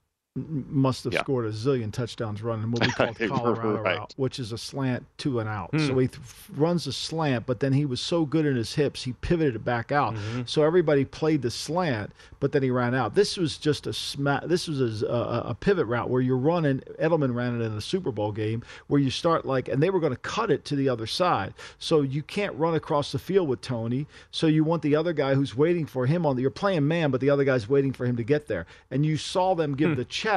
[0.68, 1.20] must have yeah.
[1.20, 3.98] scored a zillion touchdowns running what we call the Colorado right.
[3.98, 5.70] route, which is a slant to an out.
[5.70, 5.86] Hmm.
[5.86, 6.20] So he th-
[6.54, 9.64] runs a slant, but then he was so good in his hips, he pivoted it
[9.64, 10.14] back out.
[10.14, 10.42] Mm-hmm.
[10.46, 13.14] So everybody played the slant, but then he ran out.
[13.14, 16.80] This was just a sma- This was a, a, a, pivot route where you're running.
[17.00, 20.00] Edelman ran it in a Super Bowl game where you start like, and they were
[20.00, 21.54] going to cut it to the other side.
[21.78, 24.06] So you can't run across the field with Tony.
[24.30, 26.42] So you want the other guy who's waiting for him on the.
[26.42, 28.66] You're playing man, but the other guy's waiting for him to get there.
[28.90, 29.96] And you saw them give hmm.
[29.96, 30.29] the check,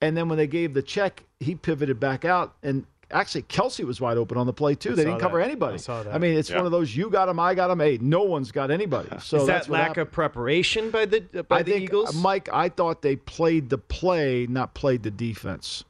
[0.00, 4.00] and then when they gave the check, he pivoted back out, and actually Kelce was
[4.00, 4.92] wide open on the play too.
[4.92, 5.46] I they didn't cover that.
[5.46, 5.74] anybody.
[5.74, 6.14] I, saw that.
[6.14, 6.56] I mean, it's yeah.
[6.56, 7.80] one of those you got him, I got him.
[7.80, 9.08] Hey, no one's got anybody.
[9.20, 12.14] So is that lack of preparation by the by I the think, Eagles?
[12.14, 15.84] Mike, I thought they played the play, not played the defense.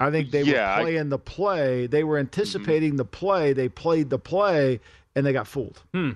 [0.00, 1.86] I think they yeah, were playing I, the play.
[1.88, 2.98] They were anticipating mm-hmm.
[2.98, 3.52] the play.
[3.52, 4.80] They played the play,
[5.16, 5.82] and they got fooled.
[5.92, 6.12] Hmm.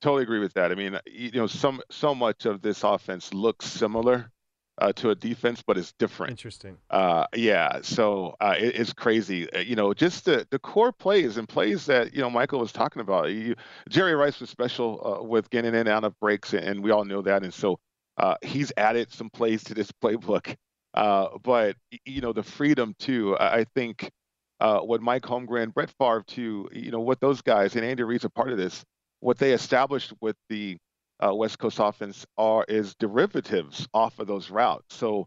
[0.00, 0.72] totally agree with that.
[0.72, 4.30] I mean, you know, some so much of this offense looks similar
[4.78, 6.32] uh, to a defense, but it's different.
[6.32, 6.76] Interesting.
[6.90, 9.50] Uh, yeah, so uh, it, it's crazy.
[9.52, 12.72] Uh, you know, just the the core plays and plays that you know Michael was
[12.72, 13.30] talking about.
[13.30, 13.54] You,
[13.88, 17.04] Jerry Rice was special uh, with getting in and out of breaks, and we all
[17.04, 17.44] know that.
[17.44, 17.78] And so
[18.18, 20.56] uh, he's added some plays to this playbook.
[20.94, 23.36] but you know, the freedom too.
[23.38, 24.10] I think
[24.58, 26.68] what Mike Holmgren, Brett Favre too.
[26.72, 28.84] You know, what those guys and Andy Reid's a part of this
[29.24, 30.76] what they established with the
[31.24, 34.94] uh, West Coast offense are is derivatives off of those routes.
[34.96, 35.26] So,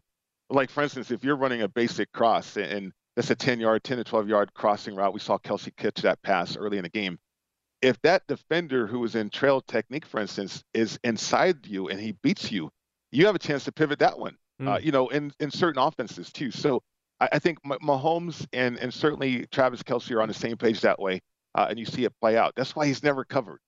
[0.50, 3.98] like for instance, if you're running a basic cross and that's a 10 yard, 10
[3.98, 7.18] to 12 yard crossing route, we saw Kelce catch that pass early in the game.
[7.82, 12.12] If that defender who is in trail technique, for instance, is inside you and he
[12.22, 12.70] beats you,
[13.12, 14.36] you have a chance to pivot that one.
[14.60, 14.74] Mm.
[14.74, 16.50] Uh, you know, in in certain offenses too.
[16.50, 16.82] So
[17.20, 20.98] I, I think Mahomes and and certainly Travis Kelce are on the same page that
[20.98, 21.20] way,
[21.54, 22.54] uh, and you see it play out.
[22.56, 23.60] That's why he's never covered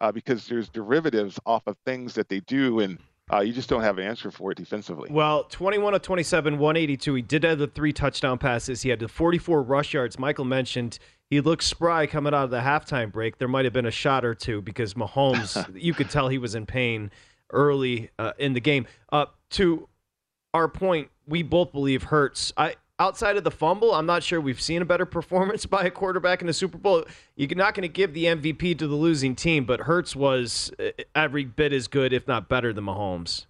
[0.00, 2.98] uh, because there's derivatives off of things that they do, and
[3.32, 5.08] uh, you just don't have an answer for it defensively.
[5.12, 7.14] Well, 21 of 27, 182.
[7.14, 8.82] He did have the three touchdown passes.
[8.82, 10.18] He had the 44 rush yards.
[10.18, 10.98] Michael mentioned
[11.30, 13.38] he looked spry coming out of the halftime break.
[13.38, 16.54] There might have been a shot or two because Mahomes, you could tell he was
[16.54, 17.10] in pain
[17.50, 18.86] early uh, in the game.
[19.12, 19.88] Uh, to
[20.54, 22.52] our point, we both believe Hurts.
[22.56, 25.90] I outside of the fumble, I'm not sure we've seen a better performance by a
[25.90, 27.04] quarterback in the Super Bowl.
[27.36, 30.90] You're not going to give the MVP to the losing team, but Hurts was uh,
[31.14, 33.46] every bit as good, if not better, than Mahomes.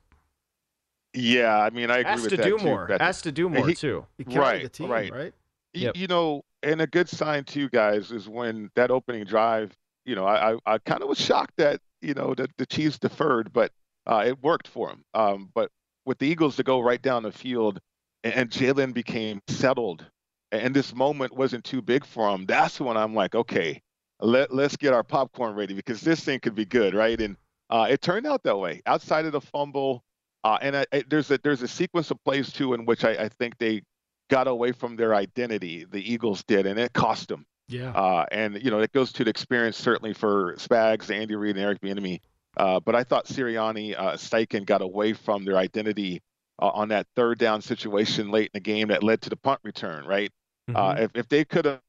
[1.14, 2.82] Yeah, I mean, I agree Has with to that do too, more.
[2.82, 3.01] Patrick.
[3.01, 4.07] Has to do more He- too.
[4.26, 5.32] right, the team, right, right?
[5.74, 5.96] Y- Yep.
[5.96, 9.76] You know, and a good sign too, guys, is when that opening drive.
[10.07, 12.99] You know, I I, I kind of was shocked that you know that the Chiefs
[12.99, 13.70] deferred, but
[14.07, 15.05] uh, it worked for them.
[15.14, 15.70] Um, but
[16.07, 17.80] with the Eagles to go right down the field,
[18.25, 20.05] and, Jalen became settled,
[20.53, 22.47] and this moment wasn't too big for him.
[22.47, 23.83] That's when I'm like, okay,
[24.21, 27.21] let let's get our popcorn ready because this thing could be good, right?
[27.21, 27.37] And
[27.71, 28.83] uh, it turned out that way.
[28.87, 30.03] Outside of the fumble,
[30.45, 33.11] uh, and I, I, there's a there's a sequence of plays too in which I,
[33.11, 33.83] I think they
[34.29, 35.85] got away from their identity.
[35.91, 37.47] The Eagles did, and it cost them.
[37.69, 37.91] Yeah.
[37.91, 41.64] Uh, and you know it goes to the experience certainly for Spags, Andy Reid, and
[41.64, 42.21] Eric Bieniemy.
[42.57, 46.21] Uh, but I thought Sirianni, uh, Steichen got away from their identity
[46.61, 49.61] uh, on that third down situation late in the game that led to the punt
[49.65, 50.05] return.
[50.07, 50.31] Right.
[50.75, 51.81] Uh, if if they could have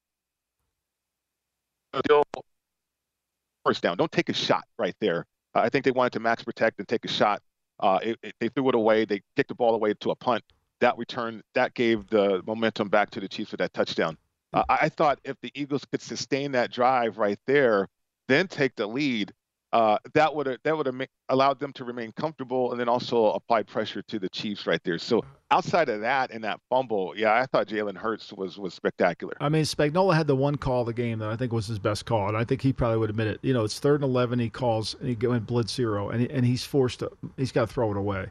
[3.65, 5.25] first down, don't take a shot right there.
[5.55, 7.41] Uh, I think they wanted to max protect and take a shot.
[7.79, 9.05] Uh, it, it- they threw it away.
[9.05, 10.43] They kicked the ball away to a punt.
[10.81, 14.17] That return that gave the momentum back to the Chiefs for that touchdown.
[14.53, 17.89] Uh, I I thought if the Eagles could sustain that drive right there,
[18.29, 19.33] then take the lead,
[19.71, 20.95] uh, that would have that would have
[21.29, 24.97] allowed them to remain comfortable and then also apply pressure to the Chiefs right there.
[24.97, 29.35] So outside of that and that fumble, yeah, I thought Jalen Hurts was was spectacular.
[29.39, 31.79] I mean, Spagnuolo had the one call of the game that I think was his
[31.79, 33.39] best call, and I think he probably would admit it.
[33.43, 34.39] You know, it's third and eleven.
[34.39, 37.11] He calls and he went blitz zero, and he, and he's forced to.
[37.37, 38.27] He's got to throw it away,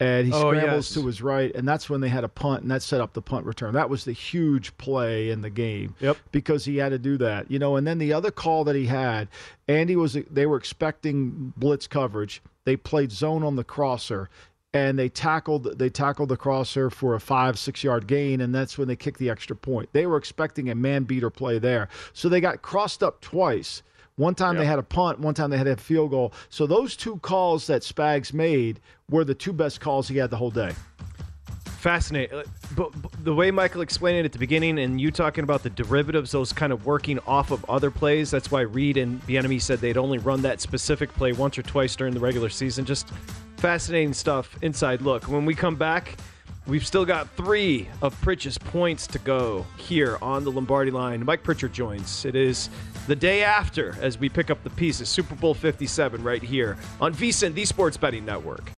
[0.00, 0.94] and he Oh, scrambles yes.
[0.94, 3.22] to his right, and that's when they had a punt, and that set up the
[3.22, 3.74] punt return.
[3.74, 5.94] That was the huge play in the game.
[6.00, 6.16] Yep.
[6.32, 7.76] Because he had to do that, you know.
[7.76, 9.28] And then the other call that he had,
[9.68, 12.42] Andy was they were expecting blitz coverage.
[12.64, 14.28] They played zone on the crosser
[14.72, 18.78] and they tackled they tackled the crosser for a five six yard gain and that's
[18.78, 22.28] when they kicked the extra point they were expecting a man beater play there so
[22.28, 23.82] they got crossed up twice
[24.20, 26.96] one time they had a punt one time they had a field goal so those
[26.96, 30.72] two calls that spags made were the two best calls he had the whole day
[31.80, 32.38] Fascinating.
[32.38, 32.42] Uh,
[32.76, 35.70] But, but the way Michael explained it at the beginning, and you talking about the
[35.70, 38.30] derivatives, those kind of working off of other plays.
[38.30, 41.96] That's why Reid and Bieniemy said they'd only run that specific play once or twice
[41.96, 42.84] during the regular season.
[42.84, 43.08] Just
[43.56, 44.58] fascinating stuff.
[44.60, 45.26] Inside look.
[45.26, 46.18] When we come back,
[46.66, 51.24] we've still got three of Pritch's points to go here on the Lombardi line.
[51.24, 52.26] Mike Pritchard joins.
[52.26, 52.68] It is
[53.10, 55.08] the day after as we pick up the pieces.
[55.08, 58.70] Super Bowl 57 right here on VSIN, the Sports Betting Network.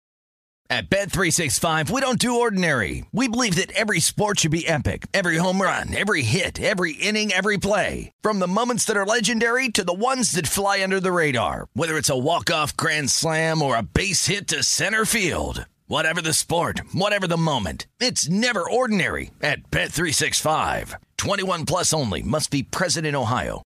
[0.70, 3.04] At Bet365, we don't do ordinary.
[3.12, 5.06] We believe that every sport should be epic.
[5.12, 8.10] Every home run, every hit, every inning, every play.
[8.22, 11.68] From the moments that are legendary to the ones that fly under the radar.
[11.74, 15.66] Whether it's a walk-off grand slam or a base hit to center field.
[15.88, 17.86] Whatever the sport, whatever the moment.
[18.00, 20.94] It's never ordinary at Bet365.
[21.18, 23.60] 21 plus only must be present in Ohio.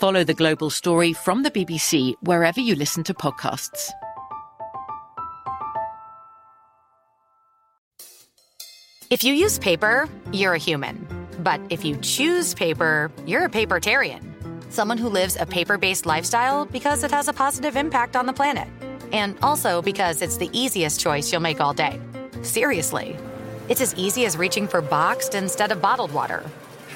[0.00, 3.90] Follow the global story from the BBC wherever you listen to podcasts.
[9.10, 11.06] If you use paper, you're a human.
[11.40, 14.22] But if you choose paper, you're a papertarian.
[14.72, 18.32] Someone who lives a paper based lifestyle because it has a positive impact on the
[18.32, 18.68] planet.
[19.12, 22.00] And also because it's the easiest choice you'll make all day.
[22.40, 23.18] Seriously.
[23.68, 26.42] It's as easy as reaching for boxed instead of bottled water.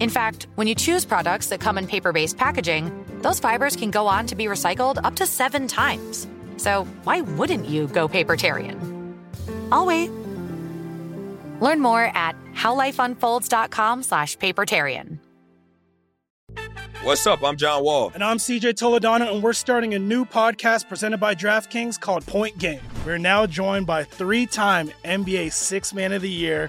[0.00, 2.92] In fact, when you choose products that come in paper based packaging,
[3.22, 6.26] those fibers can go on to be recycled up to seven times.
[6.58, 8.76] So why wouldn't you go papertarian?
[9.72, 10.10] I'll wait.
[11.60, 15.18] Learn more at howlifeunfolds.com slash papertarian.
[17.02, 17.44] What's up?
[17.44, 18.10] I'm John Wall.
[18.14, 22.58] And I'm CJ Toledano, and we're starting a new podcast presented by DraftKings called Point
[22.58, 22.80] Game.
[23.04, 26.68] We're now joined by three time NBA Six Man of the Year,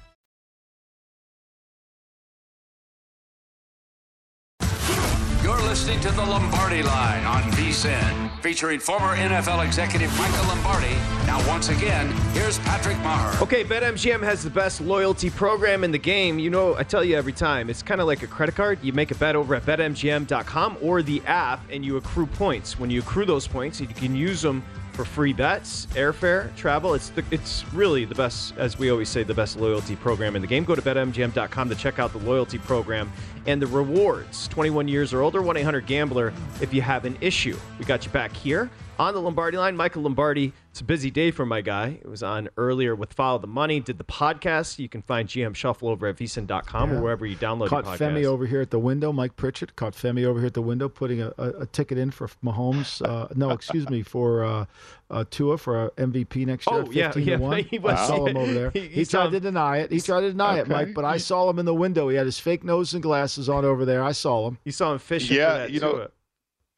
[5.71, 10.93] Listening to the Lombardi Line on VSIN, featuring former NFL executive Michael Lombardi.
[11.25, 13.41] Now, once again, here's Patrick Maher.
[13.41, 16.39] Okay, BetMGM has the best loyalty program in the game.
[16.39, 18.79] You know, I tell you every time, it's kind of like a credit card.
[18.81, 22.77] You make a bet over at betmgm.com or the app, and you accrue points.
[22.77, 26.93] When you accrue those points, you can use them for free bets, airfare, travel.
[26.93, 30.41] It's the, it's really the best, as we always say, the best loyalty program in
[30.41, 30.65] the game.
[30.65, 33.11] Go to betmgm.com to check out the loyalty program
[33.47, 34.47] and the rewards.
[34.49, 37.57] 21 years or older, 1 800 Gambler if you have an issue.
[37.79, 38.69] We got you back here
[38.99, 39.75] on the Lombardi line.
[39.75, 40.53] Michael Lombardi.
[40.69, 41.99] It's a busy day for my guy.
[42.01, 44.79] It was on earlier with Follow the Money, did the podcast.
[44.79, 46.95] You can find GM Shuffle over at vsin.com Yeah.
[46.97, 48.13] or wherever you download Caught your podcast.
[48.21, 49.11] Femi over here at the window.
[49.11, 49.75] Mike Pritchard.
[49.75, 53.05] caught Femi over here at the window, putting a, a, a ticket in for Mahomes.
[53.05, 54.65] Uh, no, excuse me, for uh,
[55.09, 56.85] uh, Tua for a MVP next year.
[56.87, 57.63] Oh, yeah, 15 yeah, one.
[57.69, 58.69] he was- I saw him over there.
[58.71, 59.91] he- He, he tried him- to deny it.
[59.91, 60.93] He tried to deny it, Mike.
[60.93, 62.07] But I saw him in the window.
[62.07, 64.03] He had his fake nose and glasses on over there.
[64.03, 64.57] I saw him.
[64.65, 66.09] You saw him fishing Yeah, for that you know, Tua,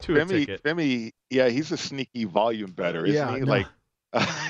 [0.00, 0.62] Tua Femi, ticket.
[0.62, 3.40] Femi, yeah, he's a sneaky volume better, isn't Yeah, he?
[3.40, 3.46] no.
[3.46, 3.66] Like,
[4.16, 4.48] I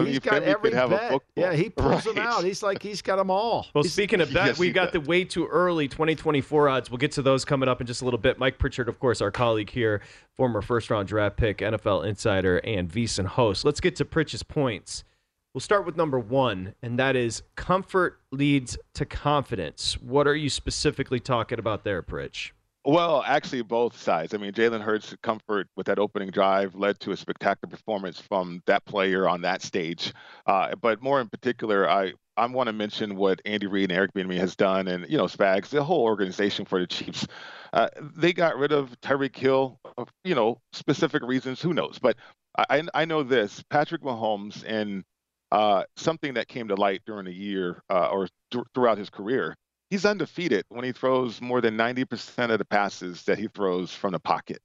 [0.00, 1.10] mean, He's got Femi every could have bet.
[1.10, 1.24] a book.
[1.36, 2.42] Yeah, he pulls them out.
[2.44, 3.66] He's like he's got them all.
[3.74, 5.02] Well, He's- speaking of that, Yes, we he got does.
[5.02, 6.90] the way too early 2024 odds.
[6.90, 8.38] We'll get to those coming up in just a little bit.
[8.38, 10.00] Mike Pritchard, of course, our colleague here,
[10.36, 13.64] former first round draft pick, NFL insider, and VSiN host.
[13.64, 15.04] Let's get to Pritch's points.
[15.54, 19.94] We'll start with number one, and that is comfort leads to confidence.
[20.00, 22.50] What are you specifically talking about there, Pritch?
[22.84, 24.34] Well, actually, both sides.
[24.34, 28.62] I mean, Jalen Hurts' comfort with that opening drive led to a spectacular performance from
[28.66, 30.12] that player on that stage.
[30.46, 34.12] Uh, but more in particular, I I want to mention what Andy Reid and Eric
[34.14, 37.26] Bieniemy has done, and you know, Spags, the whole organization for the Chiefs.
[37.72, 41.60] Uh, they got rid of Tyreek Hill, uh, you know, specific reasons.
[41.60, 41.98] Who knows?
[41.98, 42.16] But
[42.56, 45.04] I I know this: Patrick Mahomes and
[45.50, 49.56] uh, something that came to light during the year uh, or th- throughout his career
[49.90, 54.12] he's undefeated when he throws more than 90% of the passes that he throws from
[54.12, 54.60] the pocket.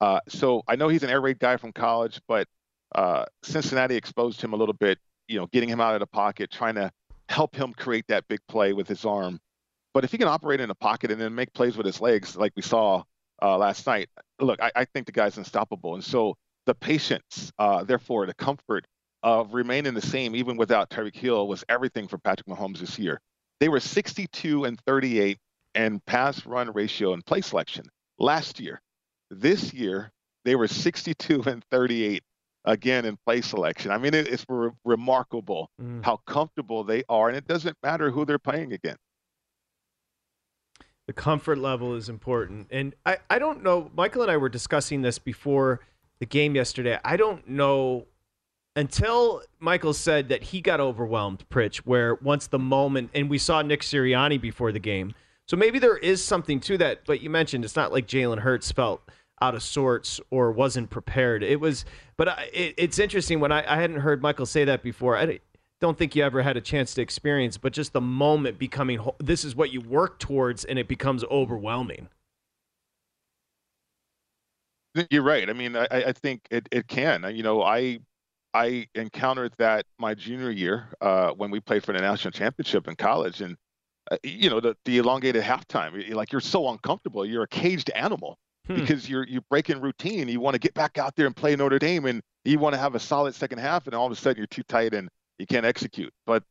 [0.00, 2.46] Uh, so I know he's an air raid guy from college, but
[2.94, 6.50] uh, Cincinnati exposed him a little bit, you know, getting him out of the pocket,
[6.50, 6.90] trying to
[7.28, 9.38] help him create that big play with his arm.
[9.92, 12.36] But if he can operate in the pocket and then make plays with his legs,
[12.36, 13.02] like we saw
[13.42, 14.08] uh, last night,
[14.40, 15.94] look, I, I think the guy's unstoppable.
[15.94, 18.86] And so the patience, uh, therefore, the comfort
[19.22, 23.20] of remaining the same even without Tyreek Hill was everything for Patrick Mahomes this year.
[23.60, 25.38] They were 62 and 38
[25.74, 27.84] in pass run ratio and play selection
[28.18, 28.80] last year.
[29.30, 30.10] This year,
[30.44, 32.22] they were 62 and 38
[32.64, 33.90] again in play selection.
[33.90, 36.04] I mean, it, it's re- remarkable Mm.
[36.04, 39.00] how comfortable they are, and it doesn't matter who they're playing against.
[41.06, 42.68] The comfort level is important.
[42.70, 45.80] And I, I don't know, Michael and I were discussing this before
[46.20, 46.98] the game yesterday.
[47.04, 48.06] I don't know
[48.80, 53.60] until Michael said that he got overwhelmed, Pritch, where once the moment, and we saw
[53.60, 55.12] Nick Sirianni before the game.
[55.46, 57.04] So maybe there is something to that.
[57.04, 59.02] But you mentioned it's not like Jalen Hurts felt
[59.42, 61.42] out of sorts or wasn't prepared.
[61.42, 61.84] It was,
[62.16, 65.14] but I, it, it's interesting when I, I hadn't heard Michael say that before.
[65.14, 65.40] I
[65.82, 69.44] don't think you ever had a chance to experience, but just the moment becoming this
[69.44, 72.08] is what you work towards, and it becomes overwhelming.
[75.10, 75.50] You're right.
[75.50, 77.30] I mean, I, I think it, it can.
[77.36, 78.00] You know, I
[78.52, 82.96] I encountered that my junior year uh, when we played for the national championship in
[82.96, 83.56] college, and
[84.10, 86.14] uh, you know the, the elongated halftime.
[86.14, 87.24] Like you're so uncomfortable.
[87.24, 88.76] You're a caged animal hmm.
[88.76, 90.28] because you're you're breaking routine.
[90.28, 92.80] You want to get back out there and play Notre Dame, and you want to
[92.80, 95.46] have a solid second half, and all of a sudden you're too tight and you
[95.46, 96.12] can't execute.
[96.26, 96.42] But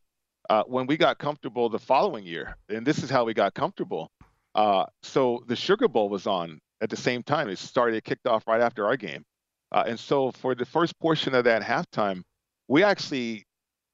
[0.48, 4.10] uh, when we got comfortable the following year, and this is how we got comfortable.
[4.54, 7.48] Uh, so the Sugar Bowl was on at the same time.
[7.48, 9.22] It started, it kicked off right after our game.
[9.72, 12.22] Uh, and so for the first portion of that halftime,
[12.68, 13.44] we actually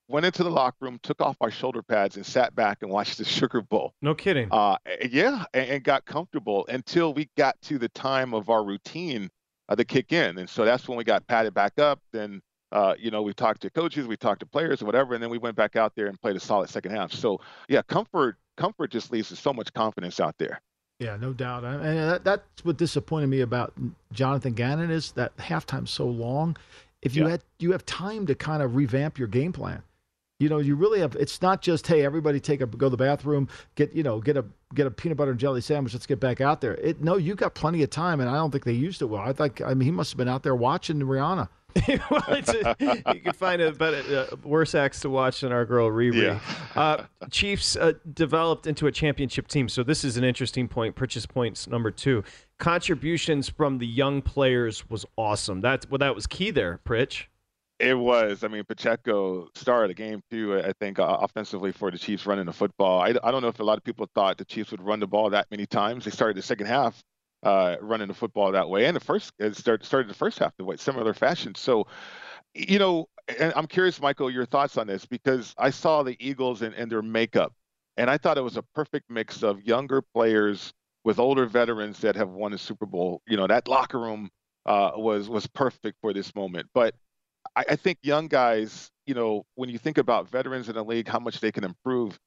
[0.09, 3.18] went into the locker room, took off our shoulder pads, and sat back and watched
[3.18, 3.93] the Sugar Bowl.
[4.03, 4.49] No kidding.
[4.51, 4.77] Uh,
[5.11, 9.29] yeah, and, and, got comfortable until we got to the time of our routine
[9.68, 12.01] uh, to kick in, and so that's when we got patted back up.
[12.12, 12.41] Then,
[12.72, 15.31] uh, you know, we talked to coaches, we talked to players, or whatever, and then
[15.31, 17.12] we went back out there and played a solid second half.
[17.12, 20.61] So, yeah, comfort, comfort just leads to so much confidence out there.
[20.99, 21.64] Yeah, no doubt.
[21.64, 23.74] And that, that's what disappointed me about
[24.12, 26.57] Jonathan Gannon is that halftime's so long.
[27.03, 27.32] If you yeah.
[27.32, 29.82] had you have time to kind of revamp your game plan.
[30.38, 31.16] You know, you really have.
[31.16, 34.36] It's not just hey, everybody take a go to the bathroom, get you know, get
[34.36, 34.44] a
[34.74, 35.94] get a peanut butter and jelly sandwich.
[35.94, 36.74] Let's get back out there.
[36.74, 39.22] It no, you got plenty of time, and I don't think they used it well.
[39.22, 41.49] I think I mean he must have been out there watching Rihanna.
[42.11, 45.91] well, a, you can find a better, uh, worse acts to watch than our girl
[45.91, 46.22] Riri.
[46.22, 46.41] Yeah.
[46.81, 50.95] uh, Chiefs uh, developed into a championship team, so this is an interesting point.
[50.97, 52.24] Pritch's points number two.
[52.59, 55.61] Contributions from the young players was awesome.
[55.61, 57.24] That's well, that was key there, Pritch.
[57.79, 58.43] It was.
[58.43, 60.59] I mean, Pacheco started the game too.
[60.59, 63.01] I think uh, offensively for the Chiefs running the football.
[63.01, 65.07] I, I don't know if a lot of people thought the Chiefs would run the
[65.07, 66.07] ball that many times.
[66.07, 67.03] They started the second half
[67.43, 70.57] uh, running the football that way, and the first it started, started the first half
[70.57, 71.55] the way similar fashion.
[71.55, 71.87] So,
[72.55, 73.09] you know,
[73.39, 76.91] and I'm curious, Michael, your thoughts on this because I saw the Eagles and, and
[76.91, 77.53] their makeup,
[77.97, 80.72] and I thought it was a perfect mix of younger players
[81.05, 83.22] with older veterans that have won a Super Bowl.
[83.26, 84.30] You know, that locker room
[84.64, 86.68] uh, was was perfect for this moment.
[86.74, 86.95] But
[87.55, 91.09] I, I think young guys, you know, when you think about veterans in the league,
[91.09, 92.18] how much they can improve,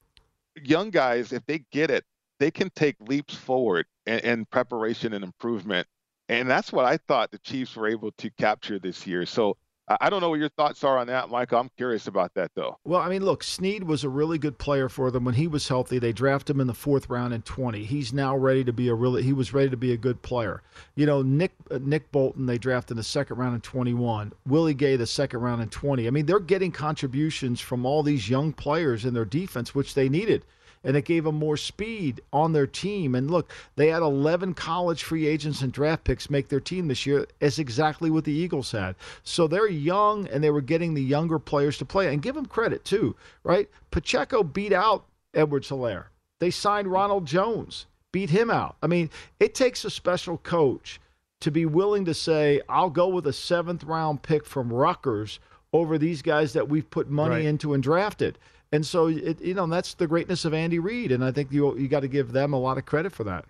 [0.64, 2.06] young guys, if they get it,
[2.40, 5.88] they can take leaps forward in, in preparation and improvement.
[6.28, 9.26] And that's what I thought the Chiefs were able to capture this year.
[9.26, 9.58] So
[10.00, 11.60] I don't know what your thoughts are on that, Michael.
[11.60, 12.78] I'm curious about that, though.
[12.84, 15.68] Well, I mean, look, Sneed was a really good player for them when he was
[15.68, 15.98] healthy.
[15.98, 17.84] They drafted him in the fourth round in 20.
[17.86, 19.24] He's now ready to be a really.
[19.24, 20.62] He was ready to be a good player.
[20.94, 24.32] You know, Nick uh, Nick Bolton they drafted in the second round in 21.
[24.46, 26.06] Willie Gay the second round in 20.
[26.06, 30.08] I mean, they're getting contributions from all these young players in their defense, which they
[30.08, 30.46] needed
[30.84, 33.16] and it gave them more speed on their team.
[33.16, 37.06] And look, they had 11 college free agents and draft picks make their team this
[37.06, 38.96] year, as exactly what the Eagles had.
[39.24, 42.12] So they're young, and they were getting the younger players to play.
[42.12, 43.70] And give them credit, too, right?
[43.92, 46.06] Pacheco beat out Edwards-Helaire.
[46.40, 48.78] They signed Ronald Jones, beat him out.
[48.82, 49.10] I mean,
[49.40, 51.00] it takes a special coach
[51.42, 55.40] to be willing to say, I'll go with a seventh round pick from Rutgers
[55.72, 57.46] over these guys that we've put money right.
[57.46, 58.38] into and drafted.
[58.72, 61.76] And so, it, you know, that's the greatness of Andy Reid, and I think you
[61.78, 63.46] you got to give them a lot of credit for that.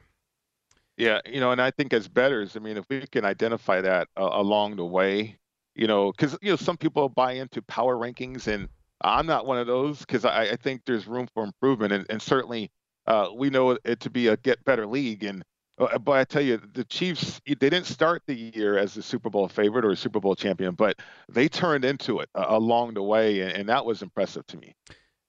[0.98, 4.10] Yeah, you know, and I think as betters, I mean, if we can identify that
[4.18, 5.38] uh, along the way,
[5.76, 8.68] you know, because you know some people buy into power rankings, and
[9.02, 12.22] I'm not one of those because I, I, think there's room for improvement, and, and
[12.22, 12.70] certainly
[13.08, 15.24] uh, we know it to be a get better league.
[15.24, 15.44] And
[15.78, 19.30] uh, but I tell you, the Chiefs they didn't start the year as a Super
[19.30, 21.00] Bowl favorite or a Super Bowl champion, but
[21.30, 24.76] they turned into it uh, along the way, and, and that was impressive to me.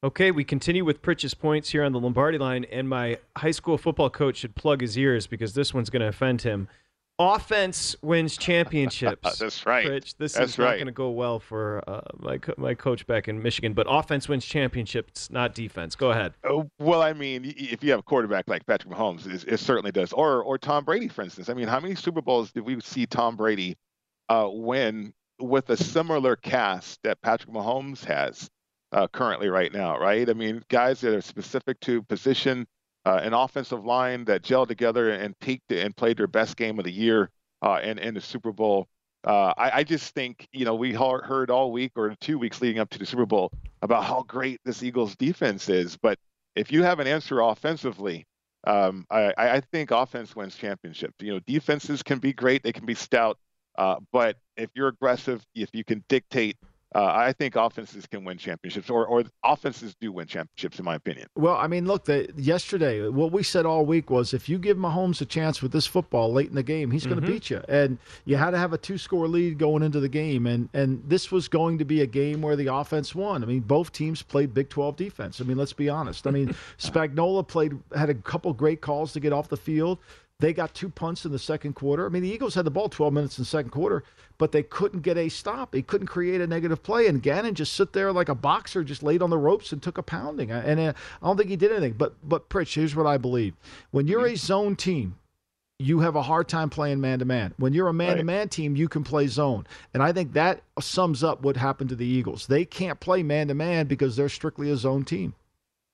[0.02, 3.76] Okay, we continue with Pritch's points here on the Lombardi line, and my high school
[3.76, 6.68] football coach should plug his ears because this one's going to offend him.
[7.18, 9.38] Offense wins championships.
[9.38, 9.86] That's right.
[9.86, 10.76] Pritch, this That's is not right.
[10.76, 13.74] going to go well for uh, my co- my coach back in Michigan.
[13.74, 15.94] But offense wins championships, not defense.
[15.96, 16.32] Go ahead.
[16.44, 19.92] Oh, well, I mean, if you have a quarterback like Patrick Mahomes, it, it, certainly
[19.92, 20.14] does.
[20.14, 21.50] Or or Tom Brady, for instance.
[21.50, 23.76] I mean, how many Super Bowls did we see Tom Brady
[24.30, 28.48] uh, win with a similar cast that Patrick Mahomes has?
[28.92, 30.28] Uh, currently right now, right?
[30.28, 32.66] I mean, guys that are specific to position,
[33.04, 36.84] uh, an offensive line that gelled together and peaked and played their best game of
[36.84, 37.30] the year
[37.62, 38.88] uh, in, in the Super Bowl.
[39.24, 42.80] Uh, I, I, just think, you know, we heard all week or two weeks leading
[42.80, 45.96] up to the Super Bowl about how great this Eagles defense is.
[45.96, 46.18] But
[46.56, 48.26] if you have an answer offensively,
[48.66, 51.14] Um, I, I think offense wins championships.
[51.20, 53.38] You know, defenses can be great, they can be stout,
[53.78, 56.58] uh, but if you're aggressive, if you can dictate
[56.92, 60.96] uh, I think offenses can win championships, or, or offenses do win championships, in my
[60.96, 61.28] opinion.
[61.36, 64.76] Well, I mean, look, the, yesterday, what we said all week was if you give
[64.76, 67.62] Mahomes a chance with this football late in the game, he's going to beat you.
[67.68, 70.46] And you had to have a two score lead going into the game.
[70.46, 73.44] And, and this was going to be a game where the offense won.
[73.44, 75.40] I mean, both teams played Big 12 defense.
[75.40, 76.26] I mean, let's be honest.
[76.26, 79.98] I mean, Spagnuolo played, had a couple great calls to get off the field.
[80.40, 82.06] They got two punts in the second quarter.
[82.06, 84.02] I mean, the Eagles had the ball 12 minutes in the second quarter,
[84.38, 85.70] but they couldn't get a stop.
[85.70, 87.06] They couldn't create a negative play.
[87.06, 89.98] And Gannon just sit there like a boxer, just laid on the ropes and took
[89.98, 90.50] a pounding.
[90.50, 91.92] And uh, I don't think he did anything.
[91.92, 93.54] But, but Pritch, here's what I believe.
[93.90, 95.16] When you're a zone team,
[95.78, 97.54] you have a hard time playing man to man.
[97.56, 99.66] When you're a man to man team, you can play zone.
[99.94, 102.46] And I think that sums up what happened to the Eagles.
[102.46, 105.34] They can't play man to man because they're strictly a zone team.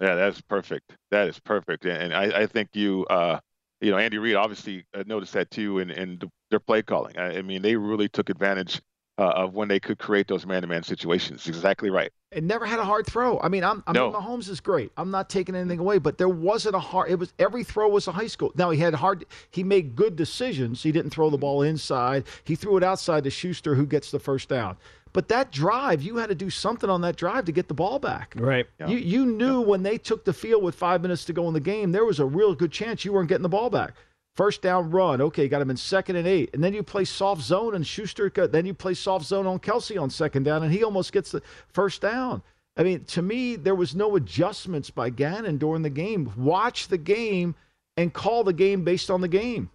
[0.01, 0.93] Yeah, that's perfect.
[1.11, 3.41] That is perfect, and, and I, I think you, uh,
[3.81, 6.21] you know, Andy Reid obviously uh, noticed that too in, in
[6.51, 7.17] their play calling.
[7.19, 8.81] I, I mean, they really took advantage
[9.19, 11.47] uh, of when they could create those man-to-man situations.
[11.47, 12.11] Exactly right.
[12.33, 13.41] It never had a hard throw.
[13.41, 14.11] I mean, I'm, I No.
[14.11, 14.93] mean, Mahomes is great.
[14.97, 17.11] I'm not taking anything away, but there wasn't a hard.
[17.11, 18.53] It was every throw was a high school.
[18.57, 19.25] Now he had hard.
[19.51, 20.83] He made good decisions.
[20.83, 22.25] He didn't throw the ball inside.
[22.45, 24.77] He threw it outside to Schuster, who gets the first down.
[25.17, 27.99] But that drive, you had to do something on that drive to get the ball
[27.99, 28.35] back.
[28.37, 28.67] Right.
[28.87, 31.61] You you knew when they took the field with five minutes to go in the
[31.61, 33.95] game, there was a real good chance you weren't getting the ball back.
[34.35, 37.41] First down run, okay, got him in second and eight, and then you play soft
[37.41, 38.29] zone and Schuster.
[38.29, 41.31] got- Then you play soft zone on Kelce on second down, and he almost gets
[41.31, 41.41] the
[41.73, 42.43] first down.
[42.77, 46.31] I mean, to me, there was no adjustments by Gannon during the game.
[46.37, 47.55] Watch the game
[47.97, 49.71] and call the game based on the game.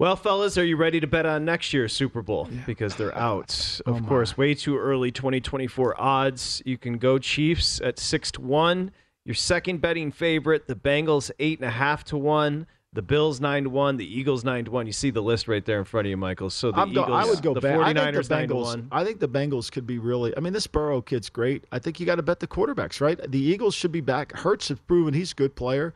[0.00, 2.48] Well, fellas, are you ready to bet on next year's Super Bowl?
[2.64, 3.50] Because they're out.
[3.86, 6.62] Oh, Of course, way too early 2024 odds.
[6.64, 8.92] You can go Chiefs at 6 to 1.
[9.26, 12.66] Your second betting favorite, the Bengals 8.5 to 1.
[12.94, 13.96] The Bills 9 to 1.
[13.98, 14.86] The Eagles 9 to 1.
[14.86, 16.48] You see the list right there in front of you, Michael.
[16.48, 17.76] So the I'm Eagles, I would go the back.
[17.76, 18.64] 49ers I think the 9 to Bengals.
[18.64, 18.88] 1.
[18.90, 20.34] I think the Bengals could be really.
[20.34, 21.64] I mean, this Burrow kid's great.
[21.72, 23.20] I think you got to bet the quarterbacks, right?
[23.30, 24.32] The Eagles should be back.
[24.32, 25.92] Hurts has proven he's a good player.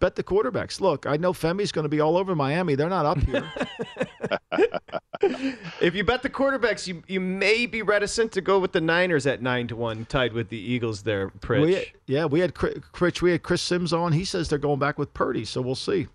[0.00, 0.80] Bet the quarterbacks.
[0.80, 2.74] Look, I know Femi's going to be all over Miami.
[2.74, 3.50] They're not up here.
[5.80, 9.26] If you bet the quarterbacks, you, you may be reticent to go with the Niners
[9.26, 11.62] at 9 to 1, tied with the Eagles there, Pritch.
[11.62, 14.12] we, yeah, we had Chris- we had Chris Sims on.
[14.12, 16.08] He says they're going back with Purdy, so we'll see.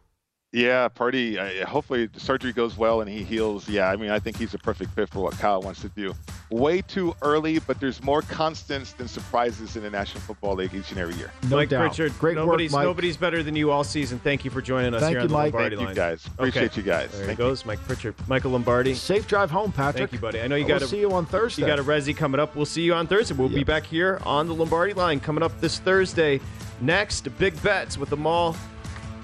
[0.51, 1.37] Yeah, Purdy.
[1.37, 3.69] Uh, hopefully the surgery goes well and he heals.
[3.69, 6.15] Yeah, I mean, I think he's a perfect fit for what Kyle wants to do.
[6.49, 10.89] Way too early, but there's more constants than surprises in the National Football League each
[10.89, 11.31] and every year.
[11.51, 11.81] No Mike doubt.
[11.81, 12.83] Pritchard, Great work, nobody's, Mike.
[12.83, 14.17] Nobody's better than you all season.
[14.17, 15.53] Thank you for joining us Thank here you, on the Mike.
[15.53, 16.25] Lombardi Thank you, guys.
[16.25, 17.11] Appreciate you guys.
[17.11, 18.15] There he Thank goes, Mike Pritchard.
[18.27, 18.95] Michael Lombardi.
[18.95, 20.09] Safe drive home, Patrick.
[20.09, 20.41] Thank you, buddy.
[20.41, 21.61] I know you We'll got see you on Thursday.
[21.61, 22.55] You got a resi coming up.
[22.55, 23.35] We'll see you on Thursday.
[23.35, 26.41] We'll be back here on the Lombardi line coming up this Thursday.
[26.81, 28.55] Next, big bets with the mall,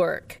[0.00, 0.40] work.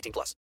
[0.00, 0.34] 18 plus.